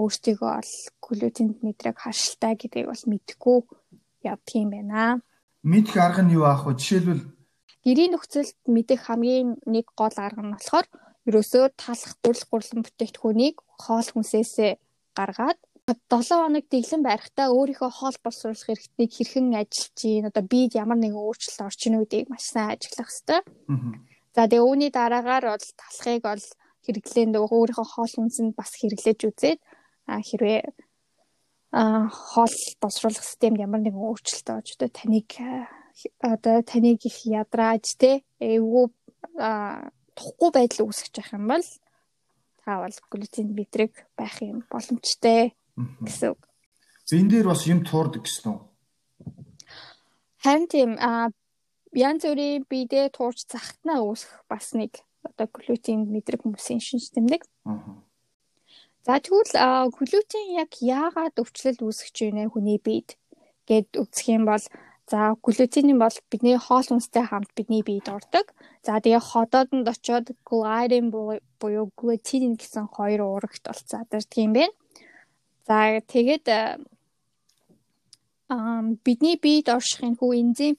өөрсдийгөө 0.00 0.50
ол 0.58 0.72
глютенд 1.06 1.62
мэдрэг 1.62 1.96
харшилтай 2.02 2.58
гэдгийг 2.58 2.90
бол 2.90 3.04
мэдгүй 3.06 3.58
явдаг 4.26 4.54
юм 4.58 4.70
байна. 4.74 5.22
Мэдэх 5.62 5.96
арга 6.02 6.22
нь 6.26 6.34
юу 6.34 6.44
аах 6.50 6.66
вэ? 6.66 6.74
Жишээлбэл 6.74 7.22
гэрийн 7.86 8.12
нөхцөлд 8.14 8.58
мэдэх 8.66 9.06
хамгийн 9.06 9.62
нэг 9.66 9.86
гол 9.94 10.16
арга 10.18 10.42
нь 10.42 10.54
болохоор 10.54 10.86
ерөөсөө 11.28 11.64
талах 11.78 12.14
гурил 12.22 12.44
гурлан 12.50 12.80
бүтээгдэхүүнийг 12.82 13.56
хоол 13.82 14.08
хүнсээсээ 14.10 14.72
гаргаад 15.18 15.58
7 16.10 16.42
хоног 16.42 16.64
дэглэн 16.70 17.02
байрахтаа 17.04 17.48
өөрийнхөө 17.56 17.90
хоол 17.90 18.16
боловсруулах 18.22 18.66
хэрэгтнийг 18.66 19.12
хэрхэн 19.14 19.46
ажиллаж 19.56 19.92
чинь 19.98 20.28
одоо 20.28 20.44
бид 20.52 20.72
ямар 20.82 20.98
нэгэн 21.00 21.18
өөрчлөлт 21.18 21.64
орж 21.66 21.80
ийн 21.86 21.98
гэдгийг 22.00 22.28
маш 22.30 22.44
сайн 22.48 22.74
ажиглах 22.74 23.10
хэрэгтэй. 23.10 23.40
За 24.34 24.48
тэгээ 24.48 24.66
үүний 24.68 24.90
дараагаар 24.94 25.44
бол 25.52 25.66
талхыг 25.80 26.22
бол 26.22 26.44
хэрэглээнд 26.84 27.34
өөрийнхөө 27.36 27.86
хоол 27.94 28.12
хүнсэнд 28.14 28.52
бас 28.58 28.70
хэрэглэж 28.78 29.20
үзээд 29.28 29.60
хэрвээ 30.08 30.60
хоол 31.72 32.56
боловсруулах 32.82 33.24
системд 33.24 33.58
ямар 33.58 33.80
нэгэн 33.80 34.02
өөрчлөлт 34.02 34.48
орж 34.52 34.68
одоо 34.76 34.90
таныг 34.92 35.30
одоо 36.20 36.56
таныг 36.62 37.00
их 37.06 37.18
ядрааж 37.24 37.86
те 37.96 38.24
эвгүй 38.40 38.86
тухгүй 40.16 40.50
байдал 40.52 40.84
үүсгэж 40.88 41.14
байх 41.16 41.32
юм 41.32 41.46
бол 41.48 41.68
та 42.64 42.70
бол 42.82 42.96
глютен 43.10 43.48
бидрэг 43.56 43.92
байх 44.16 44.36
юм 44.44 44.64
боломжтой 44.68 45.56
гэсэн 45.76 46.34
үг. 46.34 46.42
Энэ 47.12 47.30
дээр 47.30 47.46
бас 47.52 47.62
юм 47.68 47.84
туурдаг 47.84 48.24
гэсэн 48.24 48.56
үү? 48.56 48.60
Харин 50.42 50.66
тийм 50.66 50.90
а 50.98 51.30
янз 51.92 52.24
бүрийн 52.24 52.64
бидээ 52.70 53.12
туурч 53.12 53.44
захтнаа 53.46 54.00
үүсэх 54.00 54.48
бас 54.48 54.72
нэг 54.72 55.04
одоо 55.22 55.46
глютен 55.46 56.08
мэдрэг 56.08 56.42
хүмүүсийн 56.42 56.80
шинж 56.80 57.12
тэмдэг. 57.12 57.42
За 59.06 59.18
тэгвэл 59.20 59.54
глютен 59.92 60.46
яг 60.56 60.70
яагаад 60.80 61.36
өвчлөл 61.36 61.78
үүсгэж 61.86 62.16
байна 62.32 62.50
хүний 62.50 62.78
биед 62.78 63.18
гэд 63.68 63.88
үзэх 64.02 64.26
юм 64.34 64.44
бол 64.48 64.64
за 65.10 65.36
глютений 65.42 65.96
бол 65.98 66.16
бидний 66.30 66.58
хоол 66.58 66.86
хүнстэй 66.88 67.24
хамт 67.26 67.50
бидний 67.54 67.82
биед 67.82 68.08
ордог. 68.08 68.46
За 68.86 68.98
тэгээ 69.02 69.22
ходоодонд 69.30 69.86
очиод 69.86 70.26
gliadin 70.48 71.10
буюу 71.12 71.86
глютен 71.98 72.56
гэсэн 72.58 72.86
хоёр 72.94 73.20
уурагт 73.26 73.62
бол 73.66 73.80
задардаг 73.86 74.38
юм 74.38 74.52
байна. 74.58 74.74
За 75.66 76.00
тэгээд 76.12 76.46
ам 78.52 78.98
бидний 79.04 79.36
биед 79.38 79.68
оршихын 79.72 80.14
хүү 80.18 80.30
энзим 80.42 80.74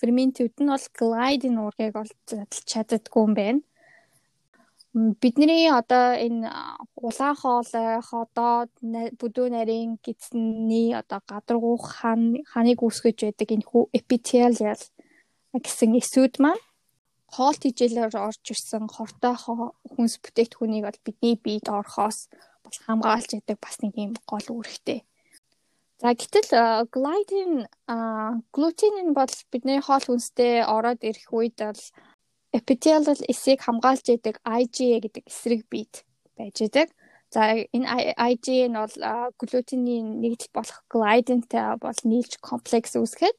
ферментүүд 0.00 0.54
нь 0.64 0.72
бол 0.72 0.86
глайдин 0.98 1.60
уургийг 1.60 1.94
олж 2.00 2.14
чаддаггүй 2.70 3.22
юм 3.26 3.34
байна. 3.38 3.60
Бидний 5.22 5.68
одоо 5.70 6.16
энэ 6.16 6.48
улаан 6.96 7.36
хоолой, 7.36 8.00
ходоод, 8.08 8.72
бүдүү 9.20 9.46
нарийн 9.52 10.00
гидсний 10.02 10.96
одоо 10.96 11.20
гадаргуух 11.30 11.84
ханыг 12.00 12.78
үүсгэж 12.82 13.18
байдаг 13.28 13.48
энэ 13.54 13.68
хүү 13.68 13.82
epithelial 13.98 14.82
гэсэн 15.52 16.00
эсүүд 16.00 16.34
маань 16.42 16.67
хоол 17.34 17.56
тэжээлээр 17.60 18.14
орж 18.16 18.44
ирсэн 18.52 18.88
хортой 18.88 19.34
хүнс 19.36 20.14
бүтээгдэхүүнийг 20.24 20.84
бол 20.88 21.00
бидний 21.04 21.36
биед 21.36 21.66
орохоос 21.68 22.32
бол 22.64 22.76
хамгаалж 22.86 23.30
яадаг 23.36 23.58
бас 23.60 23.76
нэг 23.84 23.92
юм 23.96 24.12
гол 24.24 24.46
үүрэгтэй. 24.48 25.00
За 26.00 26.14
гэтэл 26.14 26.50
глайтин 26.94 27.66
глютен 28.54 29.12
бол 29.18 29.34
бидний 29.52 29.80
хоол 29.84 30.04
хүнстэй 30.06 30.64
ороод 30.64 31.00
ирэх 31.04 31.28
үед 31.34 31.58
бол 31.58 31.82
epithelial 32.54 33.20
эсийг 33.28 33.60
хамгаалж 33.66 34.04
яадаг 34.14 34.36
IgA 34.46 35.02
гэдэг 35.04 35.24
эсрэг 35.28 35.62
бит 35.68 36.06
байж 36.36 36.56
байдаг. 36.64 36.88
За 37.34 37.52
энэ 37.52 38.14
IgA 38.16 38.72
нь 38.72 38.78
бол 38.78 38.96
глютений 39.36 40.00
нэгдэл 40.00 40.54
болох 40.56 40.80
глайдинтай 40.88 41.76
бол 41.76 42.00
нийлж 42.04 42.40
комплекс 42.40 42.96
үүсгэхэд 42.96 43.36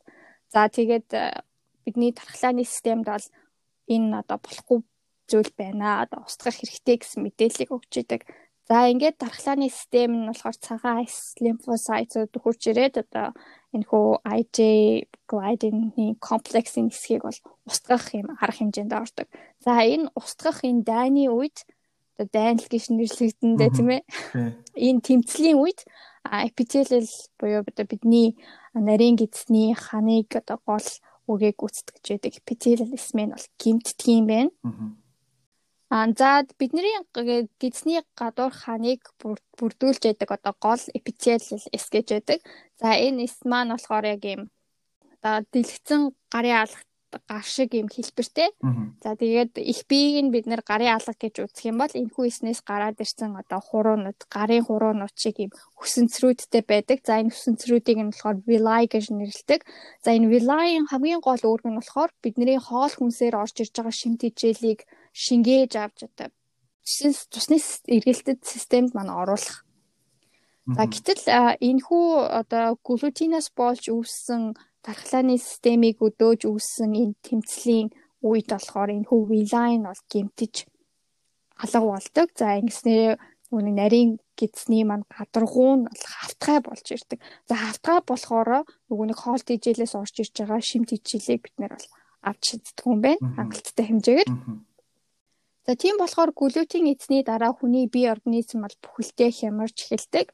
за 0.54 0.70
тэгээд 0.70 1.10
бидний 1.86 2.14
тархлааны 2.14 2.68
системд 2.68 3.10
бол 3.10 3.26
энэ 3.90 4.22
одоо 4.22 4.38
болохгүй 4.38 4.80
зүйл 5.30 5.52
байна. 5.58 6.06
Одоо 6.06 6.26
устгах 6.26 6.56
хэрэгтэй 6.58 6.98
гэсэн 7.02 7.22
мэдээллийг 7.26 7.70
өгч 7.74 7.94
идэг. 8.02 8.22
За 8.70 8.86
ингээд 8.86 9.18
дархлааны 9.18 9.70
систем 9.74 10.14
нь 10.14 10.30
болохоор 10.30 10.58
цагаан 10.62 11.02
айс 11.02 11.34
лимфосайтууд 11.42 12.30
хурж 12.38 12.62
ирээд 12.70 13.02
одоо 13.02 13.34
энэ 13.74 13.86
хөө 13.90 14.22
IJ 14.38 14.58
gliadin-ийн 15.26 16.22
комплексийн 16.22 16.94
хэсгийг 16.94 17.26
бол 17.26 17.40
устгах 17.66 18.14
юм 18.14 18.30
арга 18.38 18.62
хэмжээнд 18.62 18.94
ордог. 18.94 19.28
За 19.66 19.82
энэ 19.82 20.14
устгах 20.14 20.62
энэ 20.62 20.86
дайны 20.86 21.34
үед 21.34 21.66
одоо 22.14 22.30
дайнал 22.30 22.68
гэж 22.70 22.94
нэрлэгдэндээ 22.94 23.70
тийм 23.74 23.90
ээ. 23.90 24.02
Энэ 24.78 25.02
тэмцлийн 25.02 25.58
үед 25.58 25.80
epithelial 26.30 27.10
буюу 27.42 27.66
одоо 27.66 27.86
бидний 27.90 28.38
нарийн 28.74 29.18
гидсний 29.18 29.74
ханыг 29.74 30.30
одоо 30.36 30.62
гол 30.62 30.88
үгийг 31.32 31.56
гүйцэтгэж 31.62 32.06
байдаг 32.10 32.34
epithelial 32.42 32.98
эсмэн 32.98 33.30
бол 33.34 33.48
гимтдэг 33.62 34.08
юм 34.10 34.26
байна. 34.28 34.52
Аа 35.90 36.06
за 36.20 36.46
бидний 36.60 36.98
гидсний 37.62 38.02
гадуур 38.20 38.54
ханыг 38.54 39.02
бүрдүүлж 39.58 40.02
яадаг 40.10 40.30
одоо 40.38 40.54
гол 40.66 40.84
эпителиал 40.98 41.42
эс 41.78 41.86
гэж 41.94 42.08
байдаг. 42.14 42.40
За 42.82 42.94
энэ 43.06 43.26
эс 43.26 43.36
маань 43.46 43.74
болохоор 43.74 44.06
яг 44.06 44.24
юм 44.26 44.42
одоо 45.22 45.46
дэлгэцэн 45.52 46.02
гарын 46.34 46.62
алхад 46.64 46.89
гар 47.18 47.46
шиг 47.46 47.74
юм 47.74 47.88
хэлбэртэй. 47.90 48.50
За 49.04 49.16
тэгээд 49.18 49.58
их 49.58 49.88
биеийг 49.90 50.30
нь 50.30 50.34
бид 50.34 50.46
нэр 50.46 50.62
гарын 50.62 50.96
алга 50.96 51.14
гэж 51.18 51.36
үзэх 51.50 51.66
юм 51.72 51.82
бол 51.82 51.90
энэхүү 51.90 52.26
эснээс 52.30 52.62
гараад 52.62 53.02
ирсэн 53.02 53.34
одоо 53.40 53.60
хуруунууд, 53.60 54.20
гарын 54.30 54.66
хуруунууд 54.68 55.16
шиг 55.18 55.42
юм 55.42 55.52
хүсэнцрүүдтэй 55.80 56.64
байдаг. 56.68 57.00
За 57.08 57.18
энэ 57.18 57.34
хүсэнцрүүдийг 57.34 58.00
нь 58.00 58.12
болохоор 58.14 58.38
villi 58.46 58.86
гэж 58.86 59.06
нэрлэдэг. 59.10 59.62
За 60.06 60.14
энэ 60.14 60.30
villi-ийн 60.30 60.86
хамгийн 60.92 61.22
гол 61.24 61.42
үүрэг 61.42 61.68
нь 61.68 61.80
болохоор 61.80 62.12
бидний 62.22 62.60
хоол 62.62 62.94
хүнсээр 62.94 63.36
орж 63.40 63.56
ирж 63.64 63.74
байгаа 63.74 63.96
шимт 63.96 64.22
хичээлийг 64.22 64.86
шингээж 65.16 65.74
авч 65.80 65.98
одоо 66.06 66.30
цусны 66.86 67.58
эргэлтэд 67.96 68.46
системд 68.46 68.94
маань 68.94 69.14
оруулах. 69.14 69.66
За 70.70 70.86
гэтэл 70.86 71.26
энэхүү 71.66 72.08
одоо 72.30 72.78
глутинаас 72.86 73.50
болж 73.58 73.90
үүссэн 73.90 74.54
дархлааны 74.86 75.36
системийг 75.38 76.00
өдөөж 76.00 76.48
үүссэн 76.48 76.92
энэ 76.96 77.20
тэмцлийн 77.26 77.88
үед 78.24 78.48
болохоор 78.52 78.90
энэ 78.96 79.08
хүү 79.08 79.22
вилайн 79.32 79.84
бол 79.88 80.02
гэмтэж 80.12 80.54
алга 81.60 81.80
болдог. 81.84 82.28
За 82.36 82.56
ингэснээр 82.60 83.20
үүний 83.52 83.76
нарийн 83.76 84.12
гидсний 84.40 84.84
манд 84.88 85.08
гадаргуу 85.12 85.74
нь 85.76 85.88
бол 85.88 86.04
хавтгай 86.16 86.60
болж 86.64 86.86
ирдэг. 86.96 87.20
За 87.50 87.56
хавтгай 87.56 88.00
болохоор 88.08 88.64
нөгөө 88.88 89.06
нэг 89.12 89.20
хоол 89.20 89.44
тийжэлээс 89.44 89.94
орж 90.00 90.16
ирж 90.24 90.36
байгаа 90.40 90.62
шим 90.64 90.84
тийжлийг 90.88 91.44
бид 91.44 91.56
нэр 91.60 91.74
бол 91.76 91.88
авч 92.24 92.44
шиддэг 92.56 92.86
юм 92.88 93.00
байна. 93.04 93.24
Хангалттай 93.36 93.86
хэмжээгээр. 93.88 94.30
За 95.68 95.72
тийм 95.76 95.96
болохоор 96.00 96.32
глютен 96.32 96.88
эзний 96.88 97.24
дараа 97.24 97.52
хүний 97.52 97.88
бие 97.92 98.12
организм 98.16 98.64
бол 98.64 98.76
бүхэлдээ 98.84 99.30
хямарч 99.32 99.78
эхэлдэг. 99.92 100.28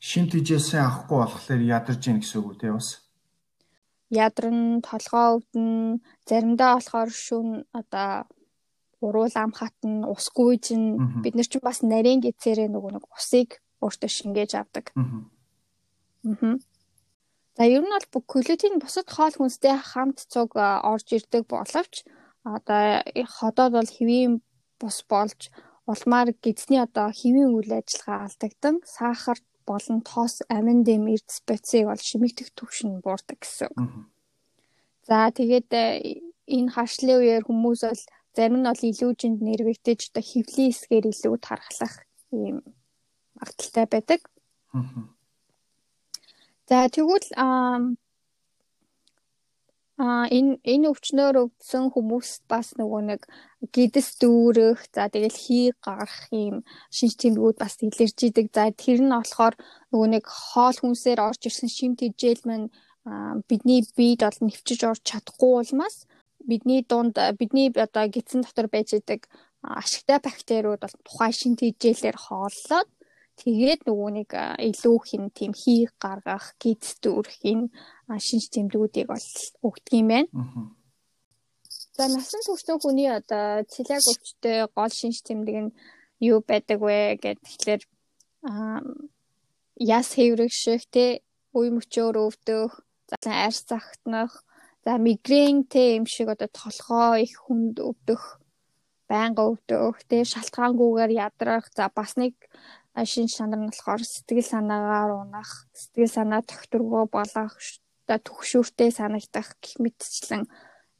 Шим 0.00 0.28
тийжээсээ 0.32 0.80
авахгүй 0.80 1.18
болохоор 1.20 1.60
ядарч 1.60 2.02
ийн 2.08 2.20
гэсэн 2.20 2.40
үг 2.40 2.48
үү 2.52 2.60
те 2.60 2.68
бас 2.72 3.05
ядарн, 4.10 4.82
толгоо 4.86 5.40
өвдөн, 5.40 6.00
заримдаа 6.28 6.78
болохоор 6.78 7.10
шүн 7.10 7.48
одоо 7.74 8.26
уруул 9.00 9.34
ам 9.36 9.52
хатан, 9.52 10.04
ус 10.04 10.30
гүйжин 10.36 11.22
бид 11.22 11.34
нар 11.36 11.48
ч 11.50 11.58
бас 11.62 11.82
нарийн 11.82 12.20
гэцээрээ 12.22 12.68
нөгөө 12.70 12.92
нэг 12.96 13.04
усыг 13.12 13.60
өөртөө 13.84 14.10
шингээж 14.10 14.52
авдаг. 14.56 14.94
Аа. 14.96 16.56
За 17.56 17.64
ер 17.64 17.82
нь 17.84 17.92
бол 17.92 18.24
глютен 18.28 18.78
бусад 18.80 19.08
хоол 19.08 19.34
хүнстэй 19.36 19.74
хамт 19.80 20.18
цуг 20.32 20.56
орж 20.60 21.06
ирдэг 21.16 21.44
боловч 21.48 22.04
одоо 22.44 23.00
ходоод 23.36 23.72
бол 23.74 23.90
хэвийн 23.96 24.44
бус 24.80 24.98
болж 25.08 25.40
улмаар 25.90 26.28
гидсний 26.42 26.80
одоо 26.86 27.08
хэвийн 27.20 27.50
үйл 27.56 27.72
ажиллагаа 27.80 28.26
алдагдан 28.26 28.76
сахар 28.84 29.38
болон 29.66 30.00
тоос 30.06 30.42
амин 30.48 30.86
дэм 30.86 31.10
эрд 31.14 31.28
специйг 31.28 31.90
бол 31.90 32.00
шимэгдэх 32.00 32.54
түвшин 32.54 33.02
буурдаг 33.04 33.38
гэсэн 33.42 33.68
үг. 33.74 33.78
За 35.06 35.30
тэгээд 35.30 35.70
э, 35.74 35.86
энэ 36.46 36.72
хашлын 36.74 37.18
үеэр 37.20 37.44
хүмүүс 37.46 37.80
бол 37.86 38.02
зарим 38.36 38.56
нь 38.62 38.68
бол 38.68 38.82
илүүжинд 38.90 39.38
нэрвэгдэж 39.42 40.00
одоо 40.10 40.24
хөвлийн 40.24 40.72
хэсгээр 40.72 41.06
илүү 41.10 41.34
тархлах 41.42 41.94
ийм 42.30 42.62
магадaltaй 43.38 43.86
байдаг. 43.90 44.20
За 46.68 46.88
тэгвэл 46.90 47.28
А 49.96 50.28
энэ 50.28 50.60
энэ 50.72 50.92
өвчнөөр 50.92 51.36
өвдсөн 51.40 51.88
хүмүүст 51.88 52.44
бас 52.52 52.76
нөгөө 52.76 53.02
нэг 53.10 53.22
гидэс 53.74 54.20
дүүрэх 54.20 54.92
за 54.92 55.08
тэгэл 55.08 55.38
хий 55.44 55.72
гарах 55.80 56.28
юм 56.28 56.68
шинж 56.92 57.16
тэмдгүүд 57.16 57.56
бас 57.56 57.80
илэрж 57.80 58.18
идэг. 58.28 58.46
За 58.52 58.68
тэр 58.76 59.00
нь 59.00 59.14
болохоор 59.16 59.56
нөгөө 59.90 60.08
нэг 60.12 60.24
хоол 60.28 60.76
хүнсээр 60.76 61.20
орж 61.28 61.40
ирсэн 61.48 61.70
шим 61.72 61.92
тэжээл 61.96 62.44
маань 62.44 62.68
бидний 63.48 63.80
биед 63.96 64.20
бол 64.20 64.40
нэвчиж 64.44 64.80
орж 64.84 65.00
чадахгүй 65.00 65.52
улмаас 65.64 66.04
бидний 66.44 66.84
дунд 66.84 67.16
бидний 67.40 67.72
одоо 67.72 68.04
гидсэн 68.04 68.44
дотор 68.44 68.68
байж 68.68 68.92
идэг 69.00 69.24
ашигтай 69.62 70.18
бактериуд 70.20 70.84
бол 70.84 70.96
тухайн 71.06 71.32
шин 71.32 71.54
тэжээлээр 71.56 72.18
хооллоод 72.20 72.88
тэгээд 73.40 73.84
нөгөө 73.84 74.10
нэг 74.18 74.30
илүү 74.70 74.98
хин 75.08 75.24
тийм 75.30 75.52
хийх 75.52 75.92
гаргах 76.00 76.56
гидс 76.62 76.96
дүүрхийн 77.04 77.68
шинж 78.26 78.44
тэмдгүүдийг 78.54 79.06
бол 79.12 79.26
өгдөг 79.68 79.94
юм 80.00 80.08
байна. 80.08 80.28
За 81.96 82.08
насан 82.08 82.40
туршийн 82.44 82.80
хүний 82.80 83.08
одоо 83.08 83.64
цэлиаг 83.72 84.04
өвчтэй 84.04 84.58
гол 84.76 84.92
шинж 84.92 85.20
тэмдэг 85.24 85.56
нь 85.64 85.76
юу 86.20 86.40
байдаг 86.40 86.80
вэ 86.80 87.16
гэхээр 87.20 87.82
яс 89.96 90.08
хэврэгших 90.16 90.82
те 90.92 91.20
үе 91.56 91.68
мөчөөр 91.72 92.16
өвдөх, 92.20 92.72
за 93.08 93.30
арьс 93.44 93.64
загтнах, 93.68 94.32
за 94.84 94.96
мигрен 95.00 95.64
те 95.64 95.96
юм 95.96 96.06
шиг 96.06 96.28
одоо 96.28 96.48
толгоо 96.52 97.16
их 97.16 97.36
хүнд 97.44 97.80
өвдөх, 97.80 98.40
байнга 99.08 99.42
өвдөх, 99.52 100.04
те 100.08 100.24
шалтгаангүйгээр 100.24 101.12
ядрах, 101.26 101.64
за 101.76 101.88
бас 101.88 102.16
нэг 102.20 102.34
шин 103.04 103.28
шанар 103.28 103.60
нь 103.60 103.68
болохоор 103.68 104.00
сэтгэл 104.00 104.46
санаагаар 104.46 105.10
унах, 105.20 105.68
сэтгэл 105.76 106.08
санаа 106.08 106.40
тогтворгоо 106.40 107.04
болгох, 107.10 107.54
одоо 108.06 108.18
төгшүүртэй 108.24 108.90
санагдах 108.94 109.58
гэх 109.60 109.76
мэтчлэн 109.82 110.48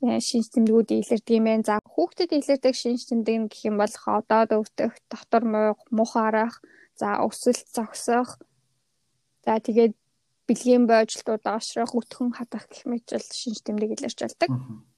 э, 0.05 0.21
шинж 0.21 0.53
тэмдгүүд 0.53 0.93
илэрдэг 0.93 1.37
юм 1.41 1.47
байна. 1.49 1.65
За 1.65 1.81
хүүхдэд 1.81 2.37
илэрдэг 2.37 2.75
шинж 2.77 3.09
тэмдэг 3.09 3.37
нь 3.41 3.49
гэх 3.49 3.63
юм 3.71 3.77
бол 3.81 3.95
ходоод 3.97 4.51
өвдөх, 4.53 4.93
дотор 5.09 5.43
мух 5.89 6.13
арах, 6.21 6.61
за 7.01 7.17
өсөлт 7.25 7.65
зогсох. 7.73 8.37
За 9.47 9.57
тэгээд 9.57 9.95
бэлгийн 10.45 10.85
бойжлтууд 10.85 11.45
оошрох, 11.49 11.97
өтгөн 11.97 12.37
хадах 12.37 12.69
гэх 12.69 12.85
мэтчил 12.85 13.25
шинж 13.25 13.65
тэмдэг 13.65 13.97
илэрч 13.97 14.19
болдог. 14.21 14.51
Э 14.53 14.96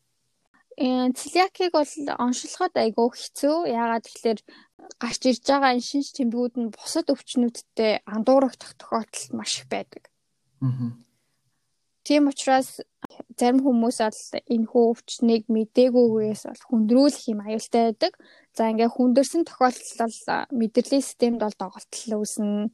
цэлиакийг 0.79 1.73
бол 1.75 1.93
оншилгоход 2.23 2.75
айгүй 2.79 3.09
хэцүү. 3.11 3.57
Яагаад 3.67 4.07
тэгэхээр 4.07 4.41
гарч 5.03 5.21
ирж 5.27 5.43
байгаа 5.43 5.75
энэ 5.75 5.89
шинж 5.91 6.09
тэмдгүүд 6.15 6.55
нь 6.59 6.71
бусад 6.71 7.11
өвчнүүдтэй 7.11 8.07
андуурагдах 8.07 8.73
тохиолдол 8.79 9.27
маш 9.35 9.53
их 9.59 9.67
байдаг. 9.67 10.07
Аа. 10.63 10.95
Тийм 12.07 12.31
учраас 12.31 12.81
зарим 13.37 13.61
хүмүүс 13.61 13.99
бол 14.01 14.21
энэ 14.55 14.69
хүү 14.71 14.85
өвчнийг 14.95 15.45
мдэггүйгээс 15.51 16.43
бол 16.49 16.63
хүндрүүлэх 16.71 17.25
юм 17.29 17.41
аюултай 17.43 17.83
байдаг. 17.91 18.13
За 18.57 18.71
ингээ 18.71 18.89
хүндэрсэн 18.89 19.43
тохиолдолд 19.45 20.49
мэдрэлийн 20.55 21.05
системд 21.05 21.43
бол 21.43 21.57
доголдол 21.59 22.23
үүснэ. 22.23 22.71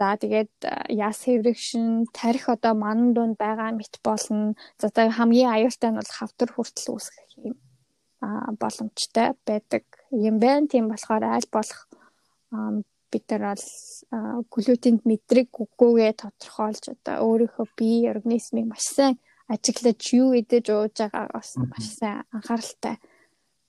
За 0.00 0.16
тэгээд 0.16 0.64
яс 0.96 1.28
хэврэгшин 1.28 2.08
тарих 2.16 2.48
одоо 2.48 2.72
манан 2.72 3.12
дунд 3.12 3.36
байгаа 3.36 3.68
мэт 3.76 4.00
болно. 4.00 4.56
За 4.80 4.88
тэгээд 4.88 5.12
хамгийн 5.20 5.52
аюултай 5.52 5.92
нь 5.92 6.00
бол 6.00 6.08
хавтар 6.16 6.48
хүртэл 6.48 6.96
үүсгэх 6.96 7.28
юм 7.44 7.60
боломжтой 8.56 9.36
байдаг 9.44 9.84
юм 10.08 10.40
байна. 10.40 10.72
Тийм 10.72 10.88
болохоор 10.88 11.24
аль 11.28 11.48
болох 11.52 11.84
бид 13.12 13.24
нар 13.28 13.52
бол 13.52 13.66
глютенд 14.48 15.04
мэдрэг 15.04 15.52
үгүйгээ 15.52 16.12
тодорхойлж 16.16 16.84
одоо 16.96 17.16
өөрийнхөө 17.20 17.66
бие 17.76 18.08
организмыг 18.08 18.72
маш 18.72 18.88
сайн 18.96 19.20
ажиглаж 19.52 20.00
юу 20.16 20.32
идэж 20.40 20.66
ууж 20.72 20.96
байгааг 20.96 21.28
бас 21.28 21.60
маш 21.60 21.86
сайн 22.00 22.24
анхааралтай 22.32 22.96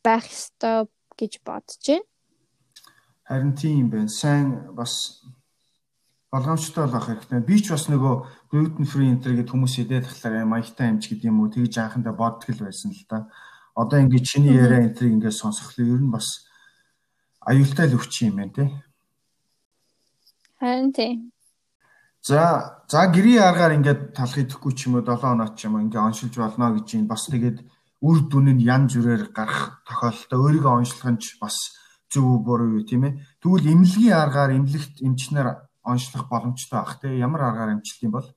байх 0.06 0.26
ёстой 0.32 0.88
гэж 1.20 1.34
бодож 1.44 1.84
байна. 1.92 2.08
Харин 3.28 3.54
тийм 3.60 3.90
байна. 3.92 4.08
Сайн 4.08 4.48
бас 4.78 4.94
болгоомжтой 6.32 6.88
болох 6.88 7.08
хэрэгтэй. 7.12 7.44
Би 7.44 7.60
ч 7.60 7.76
бас 7.76 7.92
нөгөө 7.92 8.16
gluten 8.48 8.88
free 8.88 9.12
enter 9.12 9.36
гэдэг 9.36 9.52
хүмүүс 9.52 9.84
идээд 9.84 10.08
тахлаар 10.08 10.48
маягтай 10.48 10.88
амж 10.88 11.12
гэдэг 11.12 11.28
юм 11.28 11.44
уу 11.44 11.52
тэгж 11.52 11.76
анхандаа 11.76 12.16
боддог 12.16 12.56
л 12.56 12.64
байсан 12.64 12.96
л 12.96 13.04
да. 13.12 13.28
Одоо 13.76 14.00
ингээд 14.00 14.24
чиний 14.24 14.56
яриа 14.56 14.88
энтрийг 14.88 15.12
ингээд 15.12 15.36
сонсохлоо 15.36 15.92
ер 15.92 16.00
нь 16.00 16.08
бас 16.08 16.48
аюултай 17.44 17.92
л 17.92 18.00
өвчин 18.00 18.32
юм 18.32 18.36
байна 18.40 18.56
те. 18.56 18.64
Харин 20.56 20.96
тийм. 20.96 21.36
За 22.24 22.80
за 22.88 23.12
гэрийн 23.12 23.44
аргаар 23.44 23.76
ингээд 23.76 24.16
талах 24.16 24.40
идэхгүй 24.40 24.72
ч 24.72 24.88
юм 24.88 24.96
уу 24.96 25.04
7 25.04 25.20
хоноод 25.20 25.60
ч 25.60 25.68
юм 25.68 25.76
уу 25.76 25.84
ингээд 25.84 26.08
оншилж 26.08 26.36
болно 26.40 26.72
гэж 26.80 26.88
юм 26.96 27.12
бас 27.12 27.28
тэгээд 27.28 27.60
үр 28.08 28.18
дүн 28.32 28.56
нь 28.56 28.64
ян 28.64 28.88
зүрээр 28.88 29.36
гарах 29.36 29.84
тохиолдолтой 29.84 30.40
өөрийгөө 30.40 30.74
онцлох 30.80 31.12
нь 31.12 31.20
бас 31.44 31.56
зөв 32.08 32.40
буруу 32.40 32.80
юу 32.80 32.84
тийм 32.88 33.04
ээ. 33.04 33.20
Тэгвэл 33.44 33.72
эмнэлгийн 33.74 34.16
аргаар 34.16 34.56
эмнэлэгт 34.56 35.04
эмчнэр 35.04 35.48
онцлох 35.84 36.30
боломжтой 36.30 36.80
байх 36.80 37.00
тийм 37.02 37.18
ямар 37.18 37.42
аргаар 37.50 37.74
эмчлэх 37.76 38.04
юм 38.04 38.14
бол 38.18 38.28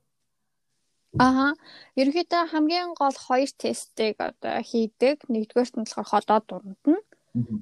Аха. 1.17 1.55
Ерөнхийдөө 1.95 2.43
хамгийн 2.51 2.91
гол 2.99 3.15
хоёр 3.15 3.47
тестийг 3.55 4.19
одоо 4.19 4.59
хийдэг. 4.59 5.23
Нэгдүгээрт 5.31 5.75
нь 5.79 5.87
болохоор 5.87 6.11
ходоод 6.11 6.43
дуранд 6.47 6.83
нь. 6.91 6.99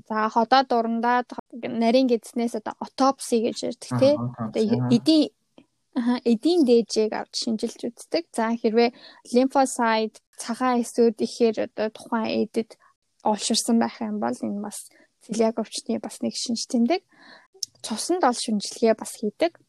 За 0.10 0.30
ходоод 0.34 0.68
дурандаад 0.70 1.30
нарийн 1.54 2.10
гидснээс 2.10 2.58
одоо 2.58 2.74
отопси 2.86 3.46
гэж 3.46 3.58
ярьдаг 3.70 3.92
тий. 4.02 4.16
Одоо 4.18 4.62
эдийн 4.90 5.30
эдийн 6.26 6.62
дээжийг 6.66 7.14
авч 7.14 7.34
шинжилж 7.46 7.80
үздэг. 7.94 8.26
За 8.34 8.50
хэрвээ 8.58 8.90
лимфосайт 9.34 10.18
цагаан 10.42 10.82
эсүүд 10.82 11.18
ихээр 11.22 11.70
одоо 11.70 11.88
тухайн 11.94 12.50
эдэд 12.50 12.70
олширсан 13.22 13.78
байх 13.78 14.02
юм 14.02 14.18
бол 14.18 14.34
энэ 14.34 14.66
бас 14.66 14.90
цэлиак 15.24 15.62
өвчтний 15.62 16.00
бас 16.02 16.26
нэг 16.26 16.34
шинж 16.34 16.66
тэмдэг. 16.70 17.02
Цуснд 17.86 18.26
ол 18.26 18.34
шинжилгээ 18.34 18.94
бас 18.98 19.14
хийдэг. 19.22 19.62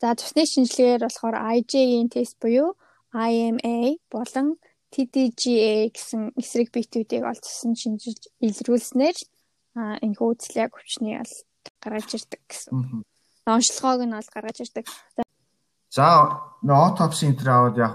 За 0.00 0.14
цусны 0.14 0.44
шинжилгээгээр 0.44 1.02
болохоор 1.06 1.36
IgE 1.58 2.08
тест 2.12 2.36
буюу 2.42 2.76
IMA 3.14 3.98
болон 4.10 4.58
TDGA 4.92 5.90
гэсэн 5.90 6.34
эсрэг 6.38 6.70
биетүүдийг 6.74 7.24
олдсон 7.26 7.74
шинжилж 7.74 8.30
илрүүлснээр 8.42 9.16
энэ 9.74 10.18
хөөцлийг 10.18 10.70
хүчний 10.74 11.18
ал 11.18 11.34
гаргаж 11.82 12.10
ирдэг 12.14 12.42
гэсэн. 12.46 13.02
Онцлогоог 13.46 14.02
нь 14.06 14.14
бол 14.14 14.30
гаргаж 14.34 14.58
ирдэг. 14.62 14.86
За 15.90 16.06
autopsy 16.62 17.30
энэ 17.30 17.42
аваад 17.50 17.78
яг 17.78 17.94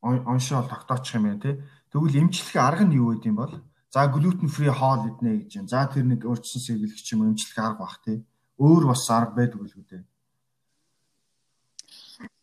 оншоо 0.00 0.62
тогтоочих 0.64 1.16
юм 1.16 1.24
байна 1.28 1.40
тий. 1.40 1.54
Тэгвэл 1.92 2.20
эмчлэхээ 2.24 2.62
арга 2.62 2.84
нь 2.84 2.96
юу 2.96 3.16
гэдэм 3.16 3.36
бол 3.36 3.52
за 3.92 4.08
gluten 4.12 4.48
free 4.48 4.72
хоол 4.72 5.08
иднэ 5.08 5.44
гэж 5.44 5.52
юм. 5.60 5.68
За 5.68 5.88
тэр 5.88 6.04
нэг 6.04 6.24
урьдчилан 6.24 6.64
сэргийлэх 6.64 7.12
юм 7.12 7.32
эмчлэх 7.32 7.58
арга 7.58 7.84
бах 7.84 8.00
тий. 8.04 8.24
Өөр 8.60 8.92
бас 8.92 9.08
арга 9.10 9.34
байдаг 9.40 9.60
үл 9.60 9.72
үү 9.72 9.84
дээ. 9.88 10.04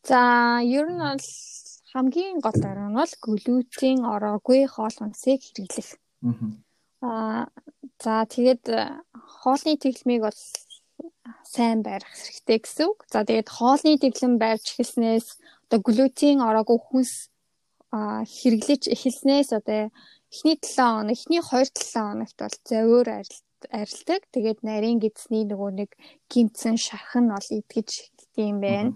За 0.05 0.21
ер 0.61 0.85
нь 0.93 1.01
бол 1.01 1.25
хамгийн 1.91 2.37
гол 2.45 2.61
арга 2.69 2.87
нь 2.89 2.97
бол 2.99 3.13
глютен 3.25 3.99
ороогүй 4.13 4.61
хоол 4.69 4.95
хүнсийг 4.97 5.41
хэрэглэх. 5.41 5.89
Аа 7.01 7.49
за 8.03 8.13
тэгээд 8.33 8.63
хоолны 9.41 9.73
тэглэмийг 9.81 10.21
бол 10.27 10.41
сайн 11.53 11.79
байрах 11.81 12.13
хэрэгтэй 12.13 12.59
гэсэн 12.61 12.85
үг. 12.85 12.99
За 13.09 13.25
тэгээд 13.25 13.49
хоолны 13.49 13.97
тэглэм 13.97 14.33
байрч 14.37 14.65
эхэлснээс 14.77 15.27
одоо 15.65 15.79
глютен 15.87 16.37
ороогүй 16.47 16.79
хүнс 16.85 17.13
хэрэглэж 17.91 18.83
эхэлснээс 18.93 19.49
одоо 19.57 19.89
эхний 20.29 20.57
7 20.61 20.77
хоног, 20.85 21.15
эхний 21.17 21.41
2 21.41 21.65
7 21.73 21.97
хоногт 21.97 22.37
бол 22.37 22.57
зовөр 22.69 23.07
арилдаг. 23.71 24.21
Тэгээд 24.33 24.59
нарийн 24.67 24.99
гидсний 24.99 25.43
нөгөө 25.47 25.71
нэг 25.79 25.89
гимцэн 26.29 26.75
шархан 26.77 27.25
бол 27.33 27.47
идгэж 27.57 27.89
эхэлдэг 27.89 28.45
юм 28.51 28.59
байна. 28.61 28.91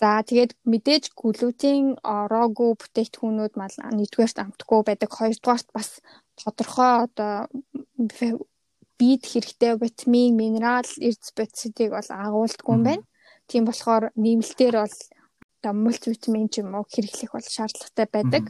За 0.00 0.20
тэгээд 0.28 0.52
мэдээж 0.68 1.04
глютен 1.16 1.96
ороогүй 2.04 2.76
бүтээгдэхүүнүүд 2.76 3.52
мал 3.56 3.76
нэгдүгээрт 3.96 4.38
амтгүй 4.44 4.80
байдаг. 4.84 5.08
Хоёрдугаарт 5.08 5.68
бас 5.72 5.88
тодорхой 6.36 6.92
одоо 7.08 7.48
бид 9.00 9.22
хэрэгтэй 9.24 9.72
витамин, 9.80 10.36
минерал, 10.36 10.88
эрдэс 11.00 11.32
бодисыг 11.36 11.76
бол 11.96 12.08
агуулдаггүй 12.12 12.74
юм 12.76 12.84
байна. 12.84 13.04
Тийм 13.48 13.64
болохоор 13.64 14.04
нэмэлтээр 14.20 14.76
бол 14.84 14.96
одоо 15.60 15.72
мультивитамин 15.72 16.48
ч 16.52 16.60
юм 16.60 16.76
уу 16.76 16.84
хэрэглэх 16.92 17.32
бол 17.32 17.48
шаардлагатай 17.56 18.06
байдаг. 18.12 18.44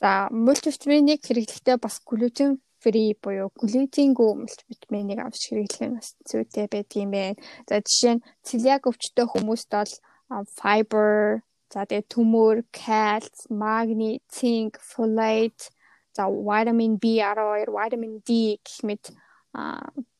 За 0.00 0.28
мультивитаминыг 0.32 1.20
хэрэглэхдээ 1.24 1.76
бас 1.84 2.00
глютен 2.08 2.64
фри 2.82 3.16
буюу 3.22 3.48
глютенгүй 3.60 4.30
мультивитаминыг 4.40 5.18
авч 5.20 5.42
хэрэглэх 5.48 5.84
нь 5.88 5.96
бас 5.96 6.08
зүйтэй 6.28 6.66
байдаг 6.72 7.00
юм 7.04 7.10
байна. 7.12 7.40
За 7.68 7.80
жишээ 7.80 8.14
нь 8.16 8.24
цэлиак 8.46 8.88
өвчтөй 8.88 9.26
хүмүүст 9.28 9.70
бол 9.72 9.92
fiber, 10.58 11.42
за 11.70 11.86
тэгээ 11.86 12.10
төмөр, 12.10 12.62
кальц, 12.74 13.46
магний, 13.50 14.22
цинк, 14.30 14.78
фолейт 14.82 15.70
за 16.14 16.30
витамин 16.30 16.98
B12, 17.02 17.70
витамин 17.70 18.22
D 18.26 18.58
гэх 18.62 18.82
мэт 18.86 19.10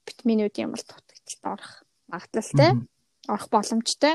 витаминуудын 0.07 0.71
бол 0.71 0.83
дутагдaltaд 0.83 1.47
орох 1.55 1.73
магадлалтай 2.11 2.71
орох 3.29 3.49
боломжтой. 3.51 4.15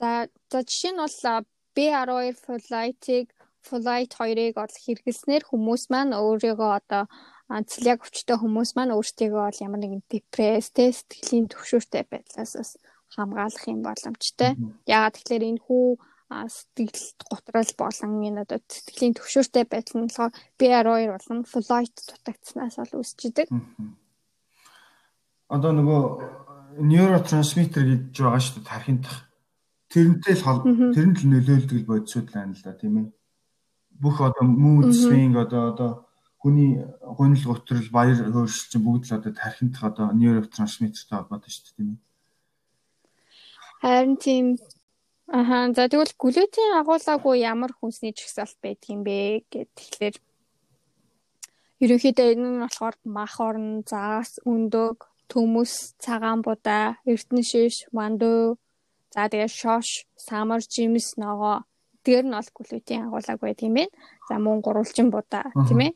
За 0.00 0.28
за 0.50 0.58
жишээ 0.64 0.92
нь 0.92 1.00
бол 1.00 1.44
B12 1.76 2.36
folate-ийг 2.44 3.28
folate 3.62 4.12
2-ыг 4.16 4.54
бол 4.58 4.74
хэрэглэснээр 4.84 5.44
хүмүүс 5.46 5.82
маань 5.92 6.16
өөрийгөө 6.16 6.70
одоо 6.80 7.04
цэлиак 7.48 8.02
өвчтөй 8.02 8.36
хүмүүс 8.40 8.70
маань 8.76 8.94
өөрсдийгөө 8.96 9.42
бол 9.46 9.64
ямар 9.64 9.80
нэгэн 9.80 10.02
депресс, 10.10 10.72
сэтгэлийн 10.72 11.46
төвшөөртэй 11.52 12.04
байдлаас 12.10 12.52
бас 12.58 12.70
хамгаалах 13.14 13.64
юм 13.68 13.80
боломжтой. 13.84 14.56
Яагаад 14.88 15.14
тэгэхээр 15.16 15.44
энэ 15.50 15.64
хүү 15.66 15.86
сэтгэл 16.32 17.08
готрол 17.28 17.72
болон 17.76 18.12
энэ 18.24 18.42
одоо 18.44 18.58
сэтгэлийн 18.64 19.14
төвшөөртэй 19.16 19.64
байдал 19.68 19.96
нь 20.00 20.08
болохоор 20.08 20.32
BR2 20.58 20.88
болон 21.12 21.40
флойт 21.44 21.96
дутагдсанаас 22.08 22.76
бол 22.80 23.04
үүсчихдээ. 23.04 23.46
Одоо 25.52 25.72
нөгөө 25.76 26.02
нейротрансмиттер 26.80 27.84
гэж 27.84 28.16
байгаа 28.16 28.40
шүү 28.40 28.54
дээ 28.56 28.70
тархинд 28.72 29.04
тэрнтэй 29.92 30.34
л 30.40 30.44
тэрэнд 30.96 31.16
л 31.20 31.28
нөлөөлдөг 31.28 31.78
л 31.84 31.90
бодисуд 31.90 32.32
байна 32.32 32.56
л 32.56 32.64
да 32.64 32.72
тийм 32.72 32.94
ээ. 32.96 33.08
Бүх 34.00 34.16
одоо 34.24 34.44
mood 34.48 34.96
swing 34.96 35.36
одоо 35.36 35.62
одоо 35.76 35.90
хүний 36.40 36.80
гонил 37.04 37.44
готрол 37.44 37.88
баяр 37.92 38.16
хөөршил 38.24 38.68
чинь 38.72 38.84
бүгд 38.88 39.04
л 39.12 39.16
одоо 39.20 39.32
тархинд 39.36 39.76
одоо 39.84 40.16
нейротрансмиттертэй 40.16 41.12
холбоотой 41.12 41.52
шүү 41.52 41.64
дээ 41.68 41.76
тийм 41.76 41.88
ээ. 41.92 42.00
Харин 43.82 44.16
тийм 44.16 44.46
Аха 45.32 45.72
за 45.72 45.88
тэгвэл 45.88 46.12
глютен 46.20 46.76
агуулаагүй 46.76 47.40
ямар 47.40 47.72
хүнсний 47.72 48.12
жагсаалт 48.12 48.58
байдгийм 48.60 49.00
бэ 49.00 49.48
гэд 49.48 49.68
тэгэхээр 49.78 50.16
ерөнхийдөө 51.84 52.26
энэ 52.32 52.48
нь 52.52 52.62
болохоор 52.62 52.96
мах 53.16 53.34
орн, 53.40 53.80
заас, 53.88 54.36
өндөг, 54.44 55.08
төмөс, 55.32 55.96
цагаан 56.04 56.44
будаа, 56.44 57.00
эрдэнэ 57.08 57.42
шиш, 57.48 57.88
манду, 57.96 58.60
за 59.14 59.32
тэгээ 59.32 59.48
шош, 59.48 60.04
самар, 60.20 60.60
жимс, 60.72 61.16
ногоо 61.16 61.64
дээр 62.04 62.24
нь 62.28 62.36
бол 62.36 62.50
глютен 62.52 63.08
агуулаагүй 63.08 63.56
тийм 63.56 63.74
ээ. 63.82 63.88
За 64.28 64.36
мөн 64.36 64.60
гурвалжин 64.60 65.08
будаа 65.08 65.48
тийм 65.68 65.80
ээ. 65.86 65.92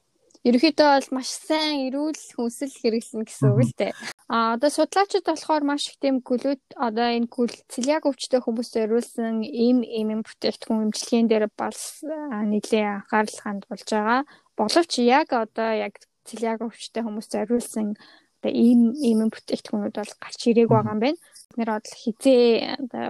Ерөнхийдөө 0.46 0.88
бол 0.94 1.08
маш 1.18 1.30
сайн 1.42 1.90
эрүүл 1.90 2.14
хүнсэл 2.38 2.70
хэрэглэнэ 2.70 3.26
гэсэн 3.26 3.50
үг 3.50 3.66
л 3.66 3.74
дээ. 3.82 3.92
А 4.30 4.54
одоо 4.54 4.70
судлаачид 4.70 5.26
болохоор 5.26 5.66
маш 5.66 5.90
их 5.90 5.98
тийм 5.98 6.22
глют 6.22 6.62
одоо 6.78 7.10
энэ 7.18 7.26
цэлиак 7.66 8.06
өвчтөй 8.06 8.38
хүмүүс 8.46 8.70
зориулсан 8.70 9.42
им 9.42 9.82
им 9.82 10.22
бүтээгдэхүүн 10.22 10.86
эмчилгээнд 10.86 11.30
дээр 11.34 11.46
бас 11.58 11.98
нэлээд 12.06 13.10
анхаарал 13.10 13.38
хандуулж 13.42 13.88
байгаа. 13.90 14.22
Боловч 14.54 14.92
яг 15.02 15.34
одоо 15.34 15.70
яг 15.74 15.98
цэлиак 16.22 16.62
өвчтөй 16.62 17.02
хүмүүс 17.02 17.26
зориулсан 17.26 17.98
одоо 18.38 18.52
им 18.54 18.94
им 18.94 19.26
бүтээгдэхүүнүүд 19.26 19.98
бол 19.98 20.14
гарч 20.22 20.40
ирээг 20.46 20.70
байгаа 20.70 20.94
юм 20.94 21.02
байна. 21.02 21.18
Бид 21.18 21.58
нэр 21.58 21.70
бол 21.74 21.90
хизээ 21.90 22.86
одоо 22.86 23.08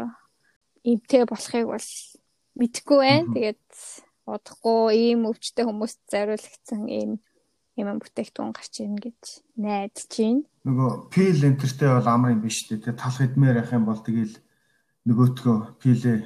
имтэй 0.89 1.25
болохыг 1.29 1.67
бол 1.69 1.89
мэдэхгүй 2.57 2.99
байна. 3.05 3.29
Тэгээд 3.37 3.61
удахгүй 4.27 4.83
ийм 4.95 5.27
өвчтэй 5.31 5.65
хүмүүст 5.67 6.01
зориулагдсан 6.11 6.83
ийм 6.91 7.11
юм 7.79 7.89
бүтээгдэхүүн 8.03 8.53
гарч 8.57 8.75
ирнэ 8.83 9.01
гэж 9.07 9.23
найдаж 9.61 10.11
байна. 10.11 10.43
Нөгөө 10.67 10.91
пил 11.13 11.41
энтертэй 11.47 11.91
бол 11.95 12.09
амар 12.11 12.35
юм 12.35 12.43
биш 12.43 12.67
үү? 12.67 12.83
Тэгээ 12.83 12.99
талх 12.99 13.21
идмээр 13.23 13.61
явах 13.63 13.77
юм 13.77 13.85
бол 13.87 14.01
тэгээл 14.03 14.37
нөгөөтгөө 15.07 15.59
пилээ 15.79 16.19